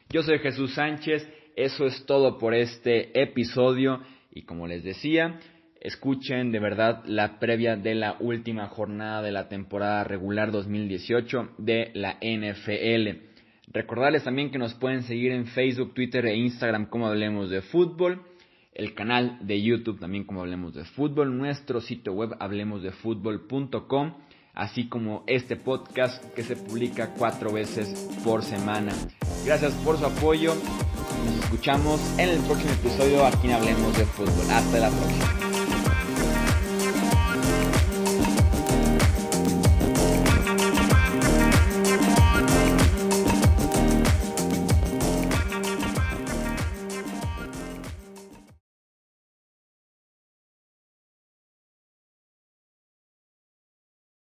Yo 0.09 0.23
soy 0.23 0.39
Jesús 0.39 0.75
Sánchez, 0.75 1.29
eso 1.57 1.85
es 1.85 2.07
todo 2.07 2.39
por 2.39 2.55
este 2.55 3.21
episodio 3.21 4.01
y 4.33 4.43
como 4.43 4.69
les 4.69 4.85
decía, 4.85 5.41
escuchen 5.81 6.53
de 6.53 6.61
verdad 6.61 7.03
la 7.07 7.41
previa 7.41 7.77
de 7.77 7.97
la 7.97 8.17
última 8.21 8.69
jornada 8.69 9.23
de 9.23 9.33
la 9.33 9.49
temporada 9.49 10.05
regular 10.05 10.53
2018 10.53 11.55
de 11.59 11.91
la 11.95 12.19
NFL. 12.23 13.27
Recordarles 13.73 14.25
también 14.25 14.51
que 14.51 14.59
nos 14.59 14.75
pueden 14.75 15.03
seguir 15.03 15.33
en 15.33 15.47
Facebook, 15.47 15.95
Twitter 15.95 16.27
e 16.27 16.37
Instagram 16.37 16.87
como 16.87 17.09
Hablemos 17.09 17.51
de 17.51 17.63
Fútbol 17.63 18.30
el 18.73 18.95
canal 18.95 19.39
de 19.41 19.63
YouTube 19.63 19.99
también 19.99 20.25
como 20.25 20.41
Hablemos 20.41 20.75
de 20.75 20.85
Fútbol, 20.85 21.37
nuestro 21.37 21.81
sitio 21.81 22.13
web 22.13 22.37
hablemosdefutbol.com, 22.39 24.15
así 24.55 24.89
como 24.89 25.25
este 25.27 25.57
podcast 25.57 26.25
que 26.35 26.43
se 26.43 26.57
publica 26.57 27.15
cuatro 27.15 27.53
veces 27.53 28.09
por 28.25 28.43
semana. 28.43 28.93
Gracias 29.45 29.73
por 29.85 29.99
su 29.99 30.07
apoyo. 30.07 30.55
Nos 31.25 31.45
escuchamos 31.45 32.01
en 32.19 32.31
el 32.31 32.41
próximo 32.41 32.73
episodio 32.73 33.27
aquí 33.27 33.49
en 33.49 33.55
Hablemos 33.55 33.97
de 33.99 34.05
Fútbol. 34.07 34.51
Hasta 34.51 34.79
la 34.79 34.91
próxima. 34.91 35.50